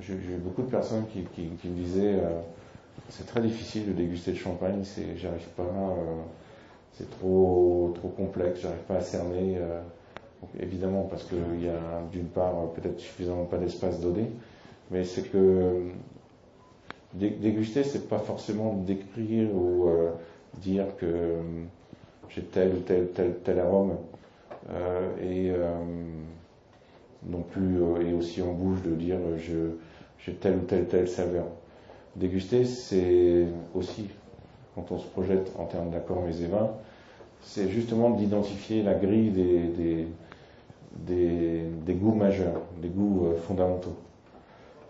j'ai 0.00 0.16
beaucoup 0.36 0.62
de 0.62 0.70
personnes 0.70 1.04
qui, 1.12 1.22
qui, 1.34 1.68
me 1.68 1.74
disaient 1.74 2.18
c'est 3.12 3.26
très 3.26 3.40
difficile 3.40 3.86
de 3.86 3.92
déguster 3.92 4.32
le 4.32 4.38
champagne, 4.38 4.84
c'est, 4.84 5.16
j'arrive 5.16 5.48
pas, 5.56 5.96
c'est 6.94 7.10
trop, 7.10 7.92
trop 7.94 8.08
complexe, 8.08 8.60
j'arrive 8.60 8.82
pas 8.88 8.96
à 8.96 9.00
cerner 9.00 9.58
évidemment, 10.60 11.04
parce 11.04 11.24
qu'il 11.24 11.64
y 11.64 11.68
a 11.68 12.02
d'une 12.10 12.26
part 12.26 12.72
peut-être 12.72 12.98
suffisamment 12.98 13.44
pas 13.44 13.58
d'espace 13.58 14.00
donné, 14.00 14.30
mais 14.90 15.04
c'est 15.04 15.22
que 15.22 15.88
déguster, 17.14 17.84
c'est 17.84 18.08
pas 18.08 18.18
forcément 18.18 18.74
décrire 18.74 19.54
ou 19.54 19.88
euh, 19.88 20.10
dire 20.58 20.86
que 20.96 21.06
euh, 21.06 21.40
j'ai 22.30 22.42
tel 22.42 22.74
ou 22.74 22.80
tel, 22.80 23.08
tel, 23.12 23.34
tel 23.44 23.58
arôme, 23.58 23.96
euh, 24.70 25.10
et 25.22 25.52
non 27.24 27.42
plus, 27.42 27.76
et 28.06 28.12
aussi 28.14 28.42
en 28.42 28.52
bouche 28.52 28.82
de 28.82 28.94
dire 28.94 29.18
je, 29.36 29.76
j'ai 30.18 30.34
tel 30.34 30.56
ou 30.56 30.60
tel, 30.60 30.86
tel 30.86 31.08
saveur. 31.08 31.46
Déguster, 32.16 32.64
c'est 32.64 33.46
aussi, 33.74 34.08
quand 34.74 34.90
on 34.90 34.98
se 34.98 35.06
projette 35.06 35.50
en 35.58 35.64
termes 35.64 35.90
d'accords 35.90 36.22
mais 36.26 36.36
et 36.42 36.46
vins, 36.46 36.70
c'est 37.40 37.68
justement 37.68 38.10
d'identifier 38.10 38.82
la 38.82 38.94
grille 38.94 39.30
des, 39.30 40.06
des, 40.96 41.94
goûts 41.94 42.14
majeurs, 42.14 42.62
des 42.80 42.88
goûts 42.88 43.26
euh, 43.26 43.36
fondamentaux. 43.36 43.96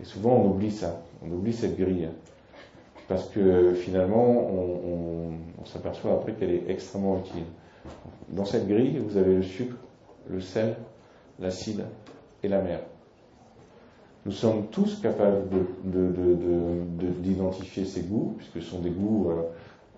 Et 0.01 0.05
souvent 0.05 0.33
on 0.37 0.51
oublie 0.51 0.71
ça, 0.71 1.03
on 1.25 1.31
oublie 1.33 1.53
cette 1.53 1.79
grille. 1.79 2.09
parce 3.09 3.29
que 3.29 3.75
finalement, 3.75 4.25
on, 4.27 5.65
s'aperçoit 5.65 6.13
après 6.15 6.33
qu'elle 6.33 6.51
est 6.51 6.65
extrêmement 6.69 7.19
utile. 7.19 7.45
Dans 8.31 8.45
cette 8.45 8.67
grille, 8.67 8.99
vous 8.99 9.17
avez 9.17 9.37
le 9.37 9.43
sucre, 9.43 9.77
le 10.29 10.41
sel, 10.41 10.77
l'acide 11.39 11.85
et 12.43 12.49
la 12.49 12.61
mer. 12.61 12.81
Nous 14.25 14.33
sommes 14.33 14.69
tous 14.69 15.01
capables 15.01 15.49
d'identifier 15.85 17.85
ces 17.85 18.03
goûts, 18.03 18.35
puisque 18.37 18.63
ce 18.63 18.71
sont 18.71 18.81
des 18.81 18.91
goûts 18.91 19.31
euh, 19.31 19.43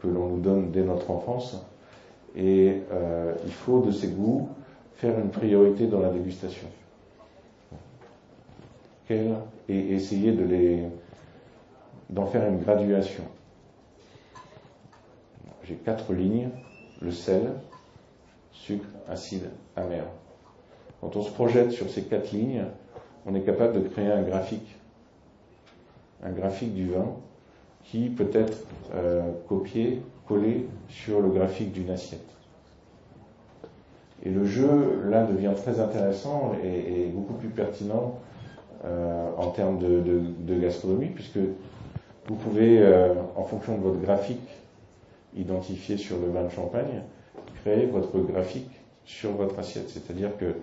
que 0.01 0.09
l'on 0.09 0.29
nous 0.29 0.41
donne 0.41 0.71
dès 0.71 0.83
notre 0.83 1.11
enfance. 1.11 1.63
Et 2.35 2.81
euh, 2.91 3.35
il 3.45 3.53
faut 3.53 3.81
de 3.81 3.91
ces 3.91 4.09
goûts 4.09 4.49
faire 4.95 5.19
une 5.19 5.29
priorité 5.29 5.87
dans 5.87 6.01
la 6.01 6.11
dégustation. 6.11 6.69
et 9.11 9.29
essayer 9.69 10.33
de 10.33 10.45
les, 10.45 10.85
d'en 12.09 12.27
faire 12.27 12.49
une 12.49 12.59
graduation. 12.59 13.25
J'ai 15.65 15.75
quatre 15.75 16.15
lignes, 16.15 16.49
le 17.03 17.11
sel, 17.11 17.53
sucre, 18.53 18.87
acide, 19.09 19.51
amer. 19.77 20.05
Quand 21.01 21.17
on 21.17 21.23
se 21.23 21.31
projette 21.31 21.73
sur 21.73 21.91
ces 21.91 22.03
quatre 22.03 22.33
lignes, 22.33 22.65
on 23.27 23.35
est 23.35 23.43
capable 23.43 23.83
de 23.83 23.89
créer 23.89 24.11
un 24.11 24.23
graphique, 24.23 24.77
un 26.23 26.33
graphique 26.33 26.75
du 26.75 26.91
vin 26.91 27.17
qui 27.85 28.09
peut 28.09 28.31
être 28.33 28.67
euh, 28.95 29.23
copié, 29.49 30.03
collé 30.27 30.67
sur 30.89 31.21
le 31.21 31.29
graphique 31.29 31.73
d'une 31.73 31.91
assiette. 31.91 32.35
Et 34.25 34.31
le 34.31 34.45
jeu, 34.45 35.03
là, 35.11 35.25
devient 35.25 35.53
très 35.55 35.81
intéressant 35.81 36.53
et, 36.63 37.11
beaucoup 37.13 37.35
plus 37.35 37.51
pertinent 37.51 38.19
euh, 38.85 39.29
en 39.37 39.49
termes 39.51 39.79
de, 39.79 40.59
gastronomie, 40.61 41.09
puisque 41.09 41.39
vous 42.27 42.35
pouvez, 42.37 42.79
euh, 42.81 43.13
en 43.37 43.45
fonction 43.45 43.77
de 43.77 43.83
votre 43.83 44.01
graphique 44.01 44.49
identifié 45.37 45.97
sur 45.97 46.19
le 46.19 46.31
vin 46.31 46.45
de 46.45 46.49
champagne, 46.49 47.03
créer 47.63 47.87
votre 47.87 48.19
graphique 48.21 48.71
sur 49.05 49.33
votre 49.33 49.59
assiette. 49.59 49.91
C'est-à-dire 49.91 50.37
que 50.39 50.55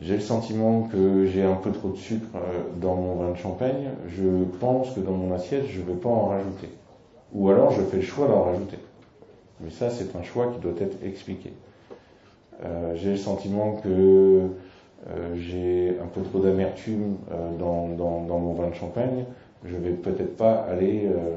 j'ai 0.00 0.14
le 0.14 0.20
sentiment 0.20 0.82
que 0.82 1.26
j'ai 1.26 1.42
un 1.42 1.54
peu 1.54 1.70
trop 1.72 1.90
de 1.90 1.96
sucre 1.96 2.26
euh, 2.34 2.62
dans 2.80 2.94
mon 2.94 3.14
vin 3.16 3.30
de 3.30 3.36
champagne, 3.36 3.90
je 4.08 4.44
pense 4.60 4.90
que 4.90 5.00
dans 5.00 5.12
mon 5.12 5.34
assiette, 5.34 5.66
je 5.66 5.80
ne 5.80 5.86
vais 5.86 5.94
pas 5.94 6.08
en 6.08 6.26
rajouter. 6.26 6.68
Ou 7.32 7.50
alors 7.50 7.72
je 7.72 7.82
fais 7.82 7.98
le 7.98 8.02
choix 8.02 8.26
d'en 8.28 8.42
rajouter. 8.42 8.78
Mais 9.60 9.70
ça, 9.70 9.90
c'est 9.90 10.16
un 10.16 10.22
choix 10.22 10.52
qui 10.52 10.60
doit 10.60 10.74
être 10.80 10.96
expliqué. 11.04 11.52
Euh, 12.64 12.94
j'ai 12.96 13.10
le 13.10 13.16
sentiment 13.16 13.80
que 13.82 14.42
j'ai 15.34 15.98
un 16.02 16.06
peu 16.06 16.22
trop 16.22 16.38
d'amertume 16.38 17.16
dans, 17.58 17.86
mon 17.86 18.54
vin 18.54 18.68
de 18.68 18.74
champagne 18.74 19.26
je 19.64 19.76
vais 19.76 19.92
peut-être 19.92 20.36
pas 20.36 20.54
aller 20.54 21.06
euh, 21.06 21.36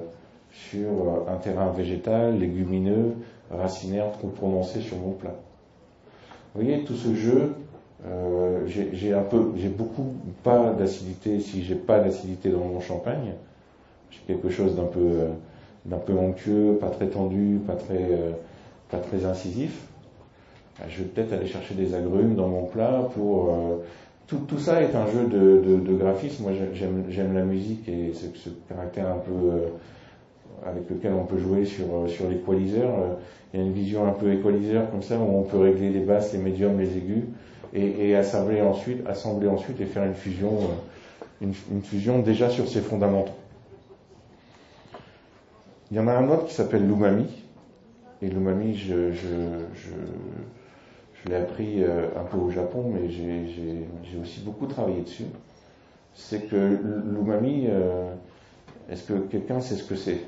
sur 0.51 0.89
euh, 0.89 1.33
un 1.33 1.37
terrain 1.37 1.71
végétal, 1.71 2.37
légumineux, 2.37 3.13
racinaire 3.51 4.11
trop 4.11 4.27
prononcé 4.27 4.81
sur 4.81 4.97
mon 4.97 5.11
plat. 5.11 5.35
Vous 6.53 6.61
voyez, 6.61 6.83
tout 6.83 6.95
ce 6.95 7.13
jeu, 7.13 7.55
euh, 8.05 8.65
j'ai 8.67 9.13
un 9.13 9.23
peu, 9.23 9.51
beaucoup 9.77 10.13
pas 10.43 10.71
d'acidité. 10.71 11.39
Si 11.39 11.63
j'ai 11.63 11.75
pas 11.75 11.99
d'acidité 11.99 12.49
dans 12.49 12.65
mon 12.65 12.79
champagne, 12.79 13.33
j'ai 14.11 14.19
quelque 14.27 14.49
chose 14.49 14.75
d'un 14.75 14.85
peu, 14.85 15.27
peu 16.05 16.13
onctueux, 16.13 16.77
pas 16.79 16.89
très 16.89 17.07
tendu, 17.07 17.59
pas 17.65 17.75
très, 17.75 18.99
très 18.99 19.25
incisif. 19.25 19.81
Je 20.87 20.99
vais 20.99 21.05
peut-être 21.05 21.33
aller 21.33 21.47
chercher 21.47 21.73
des 21.73 21.95
agrumes 21.95 22.35
dans 22.35 22.47
mon 22.47 22.65
plat 22.65 23.09
tout, 24.27 24.59
ça 24.59 24.81
est 24.81 24.93
un 24.93 25.07
jeu 25.07 25.27
de, 25.27 25.93
graphisme. 25.93 26.43
Moi, 26.43 26.51
j'aime 26.73 27.33
la 27.33 27.43
musique 27.43 27.87
et 27.87 28.11
ce, 28.13 28.49
caractère 28.67 29.07
un 29.07 29.19
peu 29.19 29.31
euh, 29.31 29.67
avec 30.65 30.89
lequel 30.89 31.13
on 31.13 31.25
peut 31.25 31.37
jouer 31.37 31.65
sur, 31.65 31.85
euh, 31.85 32.07
sur 32.07 32.29
l'équaliseur. 32.29 32.89
Euh, 32.89 33.13
il 33.53 33.59
y 33.59 33.63
a 33.63 33.65
une 33.65 33.71
vision 33.71 34.05
un 34.05 34.11
peu 34.11 34.31
équaliseur 34.33 34.91
comme 34.91 35.01
ça 35.01 35.17
où 35.17 35.37
on 35.37 35.43
peut 35.43 35.59
régler 35.59 35.89
les 35.89 36.01
basses, 36.01 36.33
les 36.33 36.39
médiums, 36.39 36.77
les 36.77 36.97
aigus 36.97 37.23
et, 37.73 38.15
assembler 38.15 38.61
ensuite, 38.61 39.05
assembler 39.07 39.47
ensuite 39.47 39.79
et 39.81 39.85
faire 39.85 40.03
une 40.03 40.15
fusion, 40.15 40.59
une, 41.41 41.53
une, 41.71 41.81
fusion 41.81 42.19
déjà 42.19 42.49
sur 42.49 42.67
ses 42.67 42.81
fondamentaux. 42.81 43.33
Il 45.91 45.97
y 45.97 45.99
en 45.99 46.07
a 46.07 46.13
un 46.13 46.29
autre 46.29 46.45
qui 46.45 46.53
s'appelle 46.53 46.85
l'umami. 46.85 47.27
Et 48.21 48.29
l'umami, 48.29 48.75
je, 48.75 49.11
je, 49.11 49.27
je 49.75 49.91
je 51.23 51.29
l'ai 51.29 51.37
appris 51.37 51.83
euh, 51.83 52.07
un 52.15 52.23
peu 52.23 52.37
au 52.37 52.51
Japon, 52.51 52.91
mais 52.93 53.09
j'ai 53.09 54.19
aussi 54.21 54.41
beaucoup 54.41 54.67
travaillé 54.67 55.01
dessus. 55.01 55.25
C'est 56.13 56.47
que 56.49 56.55
l'umami, 56.55 57.65
euh, 57.67 58.13
est-ce 58.89 59.03
que 59.03 59.13
quelqu'un 59.13 59.59
sait 59.59 59.75
ce 59.75 59.83
que 59.83 59.95
c'est 59.95 60.21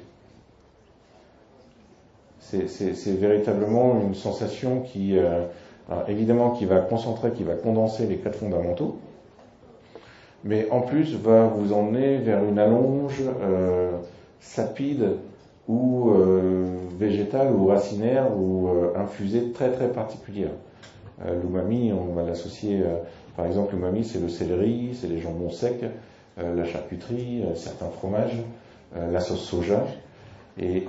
C'est 2.39 3.13
véritablement 3.13 3.99
une 4.01 4.15
sensation 4.15 4.81
qui, 4.81 5.17
euh, 5.17 5.45
évidemment, 6.07 6.51
qui 6.51 6.65
va 6.65 6.79
concentrer, 6.79 7.31
qui 7.31 7.43
va 7.43 7.55
condenser 7.55 8.05
les 8.05 8.17
quatre 8.17 8.37
fondamentaux, 8.37 8.97
mais 10.43 10.67
en 10.71 10.81
plus 10.81 11.15
va 11.15 11.47
vous 11.47 11.73
emmener 11.73 12.17
vers 12.17 12.43
une 12.43 12.59
allonge 12.59 13.23
sapide 14.39 15.17
ou 15.67 16.11
végétale 16.99 17.51
ou 17.53 17.67
racinaire 17.67 18.27
ou 18.37 18.69
infusée 18.95 19.51
très 19.51 19.71
très 19.71 19.89
particulière. 19.89 20.51
Euh, 21.25 21.39
l'umami, 21.41 21.91
on 21.91 22.13
va 22.13 22.23
l'associer, 22.23 22.79
euh, 22.81 22.97
par 23.35 23.45
exemple, 23.45 23.75
l'umami, 23.75 24.03
c'est 24.03 24.19
le 24.19 24.29
céleri, 24.29 24.91
c'est 24.99 25.07
les 25.07 25.19
jambons 25.19 25.49
secs, 25.49 25.83
euh, 26.39 26.55
la 26.55 26.63
charcuterie, 26.63 27.43
certains 27.55 27.89
fromages, 27.89 28.37
la 28.95 29.19
sauce 29.19 29.41
soja. 29.41 29.85
Et, 30.57 30.83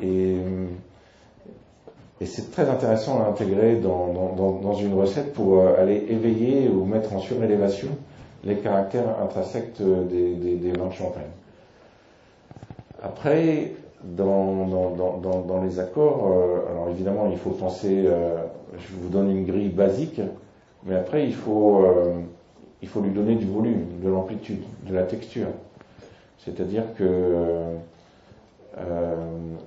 c'est 2.27 2.51
très 2.51 2.69
intéressant 2.69 3.23
à 3.23 3.29
intégrer 3.29 3.77
dans, 3.77 4.75
une 4.75 4.95
recette 4.95 5.33
pour 5.33 5.67
aller 5.67 6.07
éveiller 6.09 6.69
ou 6.69 6.85
mettre 6.85 7.15
en 7.15 7.19
surélévation 7.19 7.89
les 8.45 8.57
caractères 8.57 9.17
intrinsèques 9.23 9.81
des, 9.81 10.35
des, 10.35 10.73
vins 10.73 10.89
de 10.89 10.93
champagne. 10.93 11.23
Après, 13.03 13.73
dans, 14.05 14.67
dans, 14.67 15.63
les 15.63 15.79
accords, 15.79 16.27
alors 16.71 16.89
évidemment, 16.91 17.29
il 17.31 17.39
faut 17.39 17.51
penser 17.51 18.07
je 18.79 18.97
vous 18.97 19.09
donne 19.09 19.31
une 19.31 19.45
grille 19.45 19.69
basique, 19.69 20.21
mais 20.85 20.95
après 20.95 21.27
il 21.27 21.35
faut, 21.35 21.85
euh, 21.85 22.21
il 22.83 22.89
faut 22.89 23.01
lui 23.01 23.11
donner 23.11 23.35
du 23.35 23.47
volume, 23.47 24.01
de 24.03 24.09
l'amplitude, 24.09 24.63
de 24.87 24.95
la 24.95 25.05
texture. 25.05 25.49
C'est-à-dire 26.39 26.85
que 26.97 27.05
euh, 27.05 27.75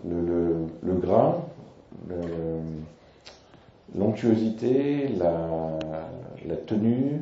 le, 0.05 0.93
gras, 0.93 1.37
l'onctuosité, 3.97 5.09
la, 5.17 6.55
tenue, 6.65 7.21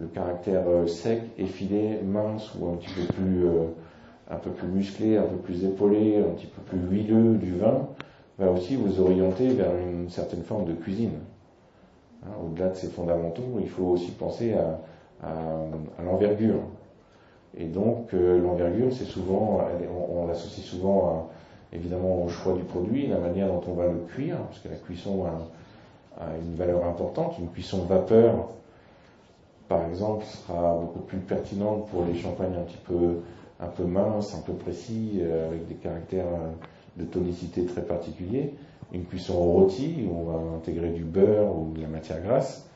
le 0.00 0.06
caractère 0.06 0.62
euh, 0.68 0.86
sec, 0.86 1.22
effilé, 1.38 2.00
mince 2.02 2.54
ou 2.58 2.68
un 2.68 2.76
petit 2.76 2.92
peu 2.94 3.12
plus, 3.14 3.46
un 4.30 4.36
peu 4.36 4.50
plus 4.50 4.68
musclé, 4.68 5.16
un 5.16 5.24
peu 5.24 5.36
plus 5.36 5.64
épaulé, 5.64 6.18
un 6.18 6.34
petit 6.34 6.46
peu 6.46 6.62
plus 6.62 6.78
huileux 6.78 7.34
du 7.34 7.56
vin, 7.56 7.88
va 8.38 8.50
aussi 8.50 8.76
vous 8.76 9.00
orienter 9.00 9.48
vers 9.48 9.74
une 9.76 10.08
certaine 10.08 10.42
forme 10.42 10.64
de 10.64 10.72
cuisine. 10.72 11.18
Hein, 12.24 12.30
au-delà 12.44 12.68
de 12.68 12.76
ces 12.76 12.88
fondamentaux, 12.88 13.58
il 13.60 13.68
faut 13.68 13.84
aussi 13.84 14.12
penser 14.12 14.54
à, 14.54 14.78
l'envergure. 16.04 16.62
Et 17.56 17.66
donc 17.66 18.12
euh, 18.12 18.40
l'envergure, 18.40 18.92
c'est 18.92 19.04
souvent, 19.04 19.60
on, 20.10 20.26
l'associe 20.26 20.66
souvent 20.66 21.30
évidemment 21.72 22.22
au 22.22 22.28
choix 22.28 22.54
du 22.54 22.62
produit, 22.62 23.06
la 23.06 23.18
manière 23.18 23.48
dont 23.48 23.62
on 23.68 23.74
va 23.74 23.86
le 23.86 24.00
cuire, 24.14 24.36
parce 24.38 24.58
que 24.60 24.68
la 24.68 24.76
cuisson 24.76 25.24
a, 25.24 25.48
une 26.40 26.54
valeur 26.54 26.84
importante. 26.84 27.38
Une 27.38 27.48
cuisson 27.48 27.84
vapeur, 27.84 28.50
par 29.66 29.86
exemple, 29.88 30.24
sera 30.24 30.76
beaucoup 30.76 31.00
plus 31.00 31.18
pertinente 31.18 31.88
pour 31.88 32.04
les 32.04 32.14
champagnes 32.14 32.54
un 32.54 32.62
petit 32.62 32.78
peu, 32.84 33.20
un 33.58 33.66
peu 33.66 33.84
minces, 33.84 34.34
un 34.34 34.42
peu 34.42 34.52
précis, 34.52 35.18
euh, 35.20 35.48
avec 35.48 35.66
des 35.66 35.74
caractères 35.74 36.26
de 36.96 37.04
tonicité 37.04 37.64
très 37.64 37.82
particulier. 37.82 38.54
Une 38.92 39.04
cuisson 39.04 39.34
rôti, 39.34 40.06
où 40.06 40.14
on 40.14 40.24
va 40.24 40.56
intégrer 40.56 40.90
du 40.90 41.02
beurre 41.02 41.56
ou 41.56 41.72
de 41.72 41.80
la 41.80 41.88
matière 41.88 42.22
grasse, 42.22 42.68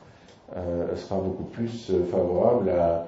euh, 0.55 0.95
sera 0.95 1.19
beaucoup 1.19 1.43
plus 1.43 1.91
euh, 1.91 2.05
favorable 2.05 2.69
à, 2.69 3.05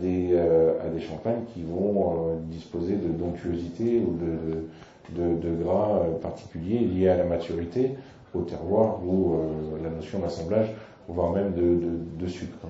des, 0.00 0.30
euh, 0.32 0.74
à 0.84 0.88
des 0.88 1.00
champagnes 1.00 1.44
qui 1.54 1.62
vont 1.62 2.28
euh, 2.28 2.36
disposer 2.50 2.96
de 2.96 3.08
d'onctuosité 3.08 4.00
ou 4.00 4.12
de, 4.12 4.66
de, 5.10 5.54
gras 5.62 6.00
particuliers 6.22 6.80
liés 6.80 7.08
à 7.08 7.16
la 7.16 7.24
maturité, 7.24 7.92
au 8.34 8.42
terroir 8.42 8.98
ou 9.04 9.36
la 9.82 9.90
notion 9.90 10.18
d'assemblage, 10.18 10.72
voire 11.08 11.30
même 11.30 11.52
de, 11.54 12.26
sucre. 12.26 12.66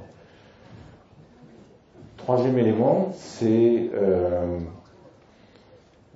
Troisième 2.16 2.58
élément, 2.58 3.10
c'est 3.14 3.90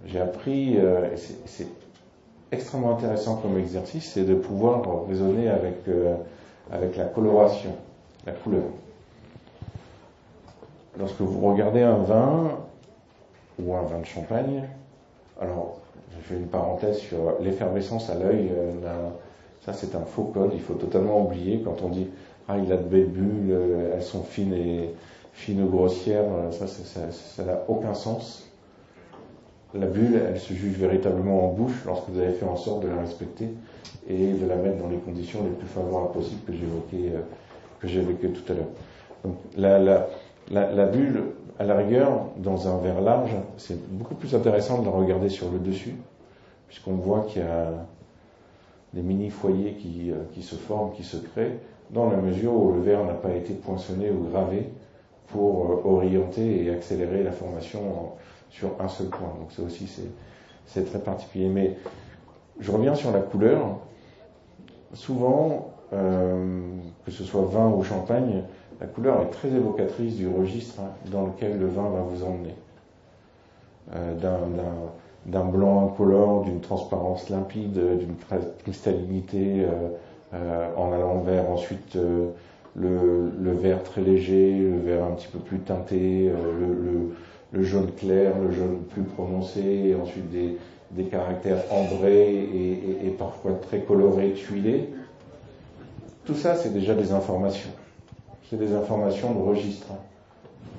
j'ai 0.06 0.20
appris, 0.20 0.78
euh, 0.78 1.14
c'est 1.16 1.68
extrêmement 2.52 2.96
intéressant 2.96 3.36
comme 3.36 3.58
exercice, 3.58 4.12
c'est 4.12 4.24
de 4.24 4.34
pouvoir 4.34 5.06
raisonner 5.06 5.48
avec, 5.48 5.86
euh, 5.88 6.16
avec 6.72 6.96
la 6.96 7.04
coloration, 7.04 7.74
la 8.26 8.32
couleur. 8.32 8.64
Lorsque 10.98 11.20
vous 11.20 11.40
regardez 11.48 11.82
un 11.82 11.98
vin 11.98 12.58
ou 13.62 13.74
un 13.74 13.82
vin 13.82 14.00
de 14.00 14.06
champagne, 14.06 14.64
Alors, 15.40 15.79
je 16.20 16.28
fais 16.28 16.34
une 16.34 16.46
parenthèse 16.46 16.98
sur 16.98 17.36
l'effervescence 17.40 18.10
à 18.10 18.14
l'œil. 18.14 18.50
ça, 19.64 19.72
c'est 19.72 19.94
un 19.94 20.04
faux 20.04 20.24
code. 20.24 20.50
Il 20.54 20.60
faut 20.60 20.74
totalement 20.74 21.24
oublier 21.24 21.62
quand 21.64 21.82
on 21.82 21.88
dit 21.88 22.08
ah, 22.48 22.56
il 22.58 22.72
a 22.72 22.76
de 22.76 22.82
belles 22.82 23.06
bulles, 23.06 23.56
elles 23.94 24.02
sont 24.02 24.22
fines 24.22 24.54
et 24.54 24.90
fines 25.32 25.62
ou 25.62 25.68
grossières. 25.68 26.24
Ça, 26.50 26.66
ça 26.66 27.44
n'a 27.44 27.62
aucun 27.68 27.94
sens. 27.94 28.50
La 29.72 29.86
bulle, 29.86 30.20
elle 30.28 30.40
se 30.40 30.52
juge 30.52 30.76
véritablement 30.76 31.44
en 31.48 31.52
bouche 31.52 31.84
lorsque 31.86 32.08
vous 32.08 32.18
avez 32.18 32.32
fait 32.32 32.46
en 32.46 32.56
sorte 32.56 32.82
de 32.82 32.88
la 32.88 33.00
respecter 33.00 33.48
et 34.08 34.32
de 34.32 34.46
la 34.46 34.56
mettre 34.56 34.78
dans 34.78 34.88
les 34.88 34.96
conditions 34.96 35.44
les 35.44 35.50
plus 35.50 35.68
favorables 35.68 36.12
possibles 36.12 36.40
que 36.44 36.52
j'évoquais, 36.52 37.14
euh, 37.14 37.20
que 37.78 37.86
j'évoquais 37.86 38.28
tout 38.28 38.52
à 38.52 38.56
l'heure. 38.56 38.68
Donc 39.24 39.36
la, 39.56 40.86
bulle, 40.86 41.22
à 41.60 41.64
la 41.64 41.76
rigueur, 41.76 42.26
dans 42.38 42.66
un 42.66 42.78
verre 42.78 43.00
large, 43.00 43.36
c'est 43.58 43.80
beaucoup 43.88 44.16
plus 44.16 44.34
intéressant 44.34 44.80
de 44.80 44.86
la 44.86 44.90
regarder 44.90 45.28
sur 45.28 45.50
le 45.52 45.60
dessus, 45.60 45.94
puisqu'on 46.70 46.94
voit 46.94 47.22
qu'il 47.22 47.42
y 47.42 47.44
a 47.44 47.72
des 48.94 49.02
mini-foyers 49.02 49.74
qui, 49.74 50.12
euh, 50.12 50.22
qui 50.32 50.40
se 50.40 50.54
forment, 50.54 50.92
qui 50.92 51.02
se 51.02 51.16
créent, 51.16 51.58
dans 51.90 52.08
la 52.08 52.16
mesure 52.16 52.52
où 52.52 52.72
le 52.72 52.80
verre 52.80 53.04
n'a 53.04 53.14
pas 53.14 53.34
été 53.34 53.54
poinçonné 53.54 54.08
ou 54.08 54.28
gravé 54.30 54.70
pour 55.26 55.68
euh, 55.68 55.80
orienter 55.84 56.64
et 56.64 56.70
accélérer 56.70 57.24
la 57.24 57.32
formation 57.32 58.12
sur 58.50 58.70
un 58.80 58.86
seul 58.86 59.08
point. 59.08 59.34
Donc 59.40 59.50
ça 59.50 59.62
aussi 59.62 59.90
c'est 60.64 60.84
très 60.84 61.00
particulier. 61.00 61.48
Mais 61.48 61.76
je 62.60 62.70
reviens 62.70 62.94
sur 62.94 63.10
la 63.10 63.20
couleur. 63.20 63.78
Souvent, 64.94 65.72
euh, 65.92 66.60
que 67.04 67.10
ce 67.10 67.24
soit 67.24 67.42
vin 67.46 67.68
ou 67.68 67.82
champagne, 67.82 68.44
la 68.80 68.86
couleur 68.86 69.22
est 69.22 69.30
très 69.30 69.48
évocatrice 69.48 70.14
du 70.14 70.28
registre 70.28 70.80
hein, 70.80 70.90
dans 71.10 71.26
lequel 71.26 71.58
le 71.58 71.66
vin 71.66 71.88
va 71.88 72.02
vous 72.02 72.22
emmener. 72.22 72.54
D'un 75.26 75.44
blanc 75.44 75.86
incolore, 75.86 76.44
d'une 76.44 76.60
transparence 76.60 77.28
limpide, 77.28 77.78
d'une 77.98 78.14
cristallinité 78.64 79.66
euh, 80.32 80.68
en 80.76 80.92
allant 80.92 81.20
vers 81.20 81.50
ensuite 81.50 81.96
le, 82.76 83.30
le, 83.38 83.52
vert 83.52 83.82
très 83.82 84.00
léger, 84.00 84.58
le 84.58 84.78
vert 84.78 85.04
un 85.04 85.12
petit 85.12 85.28
peu 85.28 85.38
plus 85.38 85.58
teinté, 85.58 86.30
le, 87.52 87.62
jaune 87.62 87.90
clair, 87.92 88.32
le 88.40 88.52
jaune 88.52 88.78
plus 88.90 89.02
prononcé, 89.02 89.60
et 89.60 89.94
ensuite 89.94 90.30
des, 90.30 90.56
des 90.92 91.04
caractères 91.04 91.62
ambrés 91.70 92.32
et, 92.32 93.06
et, 93.06 93.10
parfois 93.10 93.52
très 93.60 93.80
colorés, 93.80 94.32
tuilés. 94.32 94.88
Tout 96.24 96.34
ça, 96.34 96.54
c'est 96.54 96.72
déjà 96.72 96.94
des 96.94 97.12
informations. 97.12 97.70
C'est 98.48 98.58
des 98.58 98.72
informations 98.74 99.34
de 99.34 99.40
registre. 99.40 99.88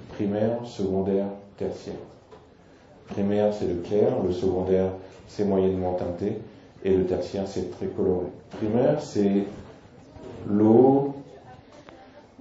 Primaire, 0.10 0.66
secondaire, 0.66 1.28
tertiaire. 1.58 1.96
Primaire, 3.12 3.54
c'est 3.54 3.68
le 3.68 3.76
clair, 3.76 4.24
le 4.26 4.32
secondaire, 4.32 4.92
c'est 5.28 5.44
moyennement 5.44 5.94
teinté, 5.94 6.38
et 6.84 6.96
le 6.96 7.06
tertiaire, 7.06 7.48
c'est 7.48 7.70
très 7.72 7.88
coloré. 7.88 8.28
Primaire, 8.52 9.02
c'est 9.02 9.44
l'eau, 10.48 11.14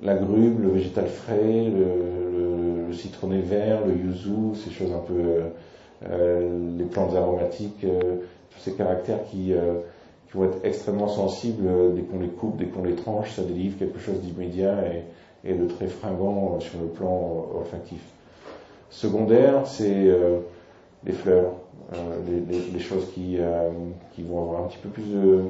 la 0.02 0.14
grube, 0.14 0.62
le 0.62 0.70
végétal 0.70 1.06
frais, 1.06 1.64
le, 1.64 2.86
le, 2.88 2.92
citronné 2.92 3.40
vert, 3.40 3.80
le 3.86 3.94
yuzu, 3.94 4.54
ces 4.54 4.70
choses 4.70 4.92
un 4.92 4.98
peu, 4.98 5.14
euh, 5.14 5.48
euh 6.08 6.76
les 6.78 6.84
plantes 6.84 7.14
aromatiques, 7.14 7.84
euh, 7.84 8.16
tous 8.50 8.60
ces 8.60 8.72
caractères 8.74 9.24
qui, 9.30 9.52
vont 10.32 10.44
être 10.44 10.64
extrêmement 10.64 11.08
sensibles 11.08 11.68
dès 11.96 12.02
qu'on 12.02 12.20
les 12.20 12.28
coupe, 12.28 12.56
dès 12.56 12.66
qu'on 12.66 12.84
les 12.84 12.94
tranche, 12.94 13.32
ça 13.32 13.42
délivre 13.42 13.76
quelque 13.78 13.98
chose 13.98 14.20
d'immédiat 14.20 14.76
et, 14.86 15.50
et, 15.50 15.54
de 15.54 15.66
très 15.66 15.88
fringant 15.88 16.60
sur 16.60 16.78
le 16.78 16.86
plan 16.86 17.48
olfactif. 17.58 18.00
Secondaire, 18.90 19.66
c'est 19.66 20.08
les 21.04 21.12
fleurs, 21.12 21.52
les, 22.26 22.58
les, 22.72 22.78
choses 22.78 23.10
qui, 23.14 23.38
qui 24.12 24.22
vont 24.22 24.42
avoir 24.42 24.64
un 24.64 24.66
petit 24.68 24.78
peu 24.78 24.88
plus 24.90 25.04
de 25.04 25.42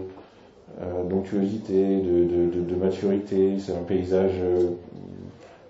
euh, 0.81 1.03
d'onctuosité, 1.05 2.01
de, 2.01 2.75
maturité. 2.77 3.59
C'est 3.59 3.73
un 3.73 3.83
paysage 3.83 4.35
euh, 4.41 4.71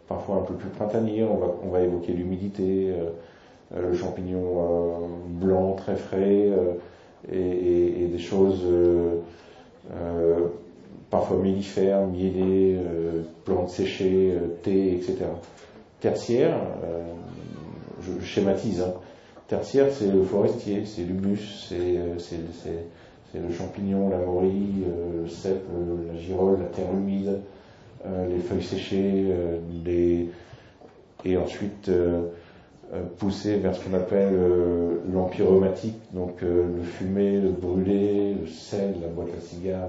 parfois 0.09 0.37
un 0.37 0.43
peu 0.43 0.55
plus 0.55 0.69
printanier. 0.69 1.25
On 1.25 1.69
va, 1.71 1.81
évoquer 1.81 2.13
l'humidité, 2.13 2.93
euh, 3.75 3.91
le 3.91 3.97
champignon 3.97 5.09
blanc 5.29 5.73
très 5.73 5.97
frais 5.97 6.51
et, 7.33 8.07
des 8.13 8.19
choses 8.19 8.65
parfois 11.11 11.39
mellifères, 11.39 12.07
mielées, 12.07 12.79
plantes 13.45 13.71
séchées, 13.71 14.35
thé, 14.63 14.95
etc. 14.95 15.19
Tertiaire, 16.01 16.57
je 18.03 18.25
schématise, 18.25 18.83
hein. 18.83 18.95
Tertiaire 19.51 19.89
c'est 19.93 20.07
le 20.07 20.23
forestier, 20.23 20.85
c'est 20.87 21.03
l'humus, 21.03 21.67
c'est 21.69 21.99
c'est 23.33 23.39
le 23.39 23.53
champignon, 23.53 24.09
la 24.09 24.19
morille, 24.19 24.85
euh, 24.87 25.23
le 25.23 25.29
cèpe, 25.29 25.67
la 26.13 26.19
girole, 26.19 26.59
la 26.61 26.67
terre 26.67 26.93
humide, 26.93 27.41
euh, 28.05 28.29
les 28.29 28.41
feuilles 28.41 28.63
séchées, 28.63 29.27
euh, 29.29 30.25
et 31.25 31.37
ensuite 31.37 31.91
pousser 33.19 33.57
vers 33.59 33.75
ce 33.75 33.85
qu'on 33.85 33.95
appelle 33.95 34.35
l'empyromatique, 35.13 35.99
donc 36.13 36.41
le 36.41 36.83
fumé, 36.83 37.39
le 37.39 37.51
brûlé, 37.51 38.35
le 38.41 38.47
sel, 38.47 38.95
la 39.03 39.09
boîte 39.09 39.29
à 39.37 39.41
cigares, 39.41 39.89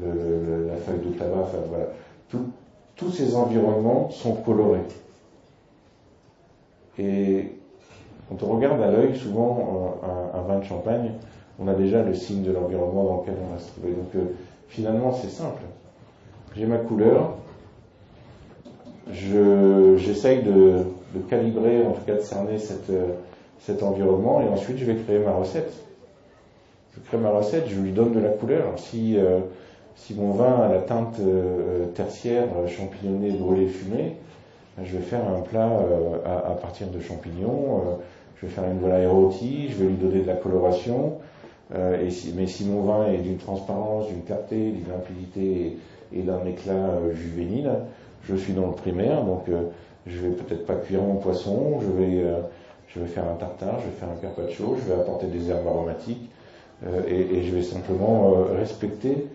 la, 0.00 0.76
feuille 0.76 1.12
de 1.12 1.18
tabac, 1.18 1.42
enfin 1.42 1.58
voilà. 1.68 1.88
tous 2.96 3.10
ces 3.10 3.36
environnements 3.36 4.08
sont 4.10 4.32
colorés. 4.36 4.80
Et 6.98 7.52
quand 8.28 8.42
on 8.42 8.54
regarde 8.54 8.80
à 8.80 8.90
l'œil, 8.90 9.16
souvent 9.16 10.00
un, 10.34 10.42
vin 10.42 10.58
de 10.58 10.64
champagne, 10.64 11.12
on 11.58 11.68
a 11.68 11.74
déjà 11.74 12.02
le 12.02 12.14
signe 12.14 12.42
de 12.42 12.52
l'environnement 12.52 13.04
dans 13.04 13.20
lequel 13.20 13.34
on 13.48 13.54
va 13.54 13.60
se 13.60 13.70
trouver. 13.72 13.90
Donc 13.90 14.14
euh, 14.16 14.34
finalement, 14.68 15.12
c'est 15.12 15.30
simple. 15.30 15.62
J'ai 16.56 16.66
ma 16.66 16.78
couleur, 16.78 17.34
j'essaye 19.12 20.42
de, 20.42 20.84
calibrer, 21.28 21.86
en 21.86 21.92
tout 21.92 22.04
cas 22.06 22.14
de 22.14 22.20
cerner 22.20 22.56
euh, 22.90 23.06
cet 23.60 23.82
environnement, 23.82 24.40
et 24.40 24.48
ensuite 24.48 24.78
je 24.78 24.84
vais 24.84 24.96
créer 24.96 25.18
ma 25.18 25.32
recette. 25.32 25.72
Je 26.94 27.00
crée 27.00 27.18
ma 27.18 27.30
recette, 27.30 27.68
je 27.68 27.80
lui 27.80 27.92
donne 27.92 28.12
de 28.12 28.20
la 28.20 28.30
couleur. 28.30 28.64
Si, 28.76 29.16
euh, 29.18 29.40
si 29.96 30.14
mon 30.14 30.30
vin 30.30 30.60
a 30.60 30.68
la 30.68 30.80
teinte 30.80 31.20
tertiaire, 31.94 32.48
champignonné, 32.68 33.32
brûlé, 33.32 33.66
fumé, 33.66 34.16
ben, 34.76 34.84
je 34.84 34.96
vais 34.96 35.02
faire 35.02 35.28
un 35.28 35.40
plat 35.40 35.70
à, 36.24 36.52
partir 36.52 36.88
de 36.88 37.00
champignons. 37.00 37.98
Je 38.44 38.48
vais 38.48 38.54
faire 38.54 38.70
une 38.70 38.78
volaille 38.78 39.06
rôtie, 39.06 39.68
je 39.70 39.82
vais 39.82 39.88
lui 39.88 39.96
donner 39.96 40.20
de 40.20 40.26
la 40.26 40.34
coloration, 40.34 41.14
euh, 41.74 42.10
mais 42.36 42.46
si 42.46 42.64
mon 42.66 42.82
vin 42.82 43.06
est 43.06 43.18
d'une 43.18 43.38
transparence, 43.38 44.08
d'une 44.08 44.22
clarté, 44.22 44.56
d'une 44.56 44.88
limpidité 44.88 45.78
et, 46.12 46.22
d'un 46.22 46.44
éclat 46.44 46.72
euh, 46.72 47.14
juvénile, 47.14 47.70
je 48.24 48.34
suis 48.34 48.52
dans 48.52 48.66
le 48.66 48.72
primaire, 48.72 49.24
donc 49.24 49.48
euh, 49.48 49.62
je 50.06 50.18
vais 50.20 50.30
peut-être 50.30 50.66
pas 50.66 50.74
cuire 50.74 51.02
mon 51.02 51.16
poisson, 51.16 51.80
je 51.80 52.02
vais, 52.02 52.24
je 52.88 53.00
vais 53.00 53.06
faire 53.06 53.24
un 53.24 53.36
tartare, 53.36 53.80
je 53.80 53.86
vais 53.86 53.96
faire 53.98 54.10
un 54.10 54.20
carpaccio, 54.20 54.76
je 54.78 54.92
vais 54.92 55.00
apporter 55.00 55.26
des 55.26 55.50
herbes 55.50 55.66
aromatiques 55.66 56.30
et, 57.08 57.38
et, 57.38 57.42
je 57.42 57.54
vais 57.54 57.62
simplement 57.62 58.34
respecter 58.54 59.28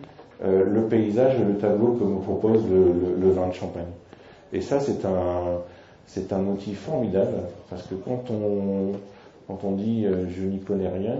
le 0.44 0.82
paysage 0.82 1.34
et 1.40 1.44
le 1.44 1.58
tableau 1.58 1.94
que 1.94 2.04
me 2.04 2.20
propose 2.20 2.62
le, 2.70 3.16
le, 3.20 3.30
vin 3.32 3.48
de 3.48 3.52
champagne. 3.52 3.90
Et 4.52 4.60
ça, 4.60 4.78
c'est 4.78 5.04
un, 5.04 5.58
c'est 6.12 6.32
un 6.32 6.44
outil 6.46 6.74
formidable 6.74 7.38
parce 7.68 7.86
que 7.86 7.94
quand 7.94 8.30
on, 8.30 8.92
quand 9.46 9.60
on 9.64 9.72
dit 9.72 10.04
je 10.04 10.42
n'y 10.44 10.58
connais 10.58 10.88
rien, 10.88 11.18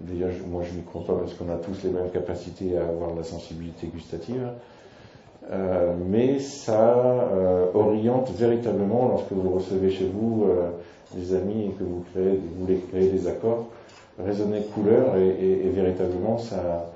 Déjà, 0.00 0.26
moi 0.50 0.62
je 0.64 0.74
n'y 0.74 0.82
crois 0.82 1.04
pas 1.04 1.12
parce 1.12 1.34
qu'on 1.34 1.50
a 1.50 1.56
tous 1.56 1.84
les 1.84 1.90
mêmes 1.90 2.08
capacités 2.10 2.76
à 2.78 2.88
avoir 2.88 3.12
de 3.12 3.18
la 3.18 3.24
sensibilité 3.24 3.86
gustative. 3.88 4.48
Euh, 5.52 5.94
mais 6.08 6.38
ça 6.38 6.94
euh, 6.94 7.66
oriente 7.74 8.30
véritablement 8.30 9.08
lorsque 9.08 9.32
vous 9.32 9.50
recevez 9.50 9.90
chez 9.90 10.06
vous 10.06 10.44
euh, 10.44 10.70
des 11.14 11.34
amis 11.34 11.66
et 11.66 11.70
que 11.70 11.84
vous, 11.84 12.04
créez, 12.12 12.36
vous 12.36 12.64
voulez 12.64 12.78
créer 12.90 13.08
des 13.08 13.26
accords, 13.26 13.66
raisonner 14.18 14.62
couleur 14.74 15.16
et, 15.16 15.66
et 15.66 15.68
véritablement 15.70 16.38
ça, 16.38 16.90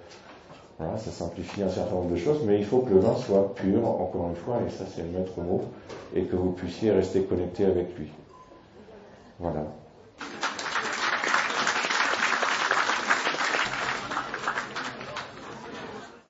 voilà, 0.78 0.98
ça 0.98 1.10
simplifie 1.10 1.62
un 1.62 1.68
certain 1.68 1.94
nombre 1.94 2.10
de 2.10 2.16
choses, 2.16 2.40
mais 2.44 2.58
il 2.58 2.64
faut 2.64 2.78
que 2.78 2.94
le 2.94 3.00
vin 3.00 3.16
soit 3.16 3.54
pur, 3.54 3.86
encore 3.86 4.28
une 4.28 4.36
fois, 4.36 4.58
et 4.66 4.70
ça 4.70 4.84
c'est 4.86 5.02
le 5.02 5.08
maître 5.08 5.40
mot, 5.40 5.62
et 6.14 6.22
que 6.22 6.36
vous 6.36 6.50
puissiez 6.50 6.90
rester 6.90 7.22
connecté 7.22 7.64
avec 7.64 7.96
lui. 7.96 8.08
Voilà. 9.38 9.64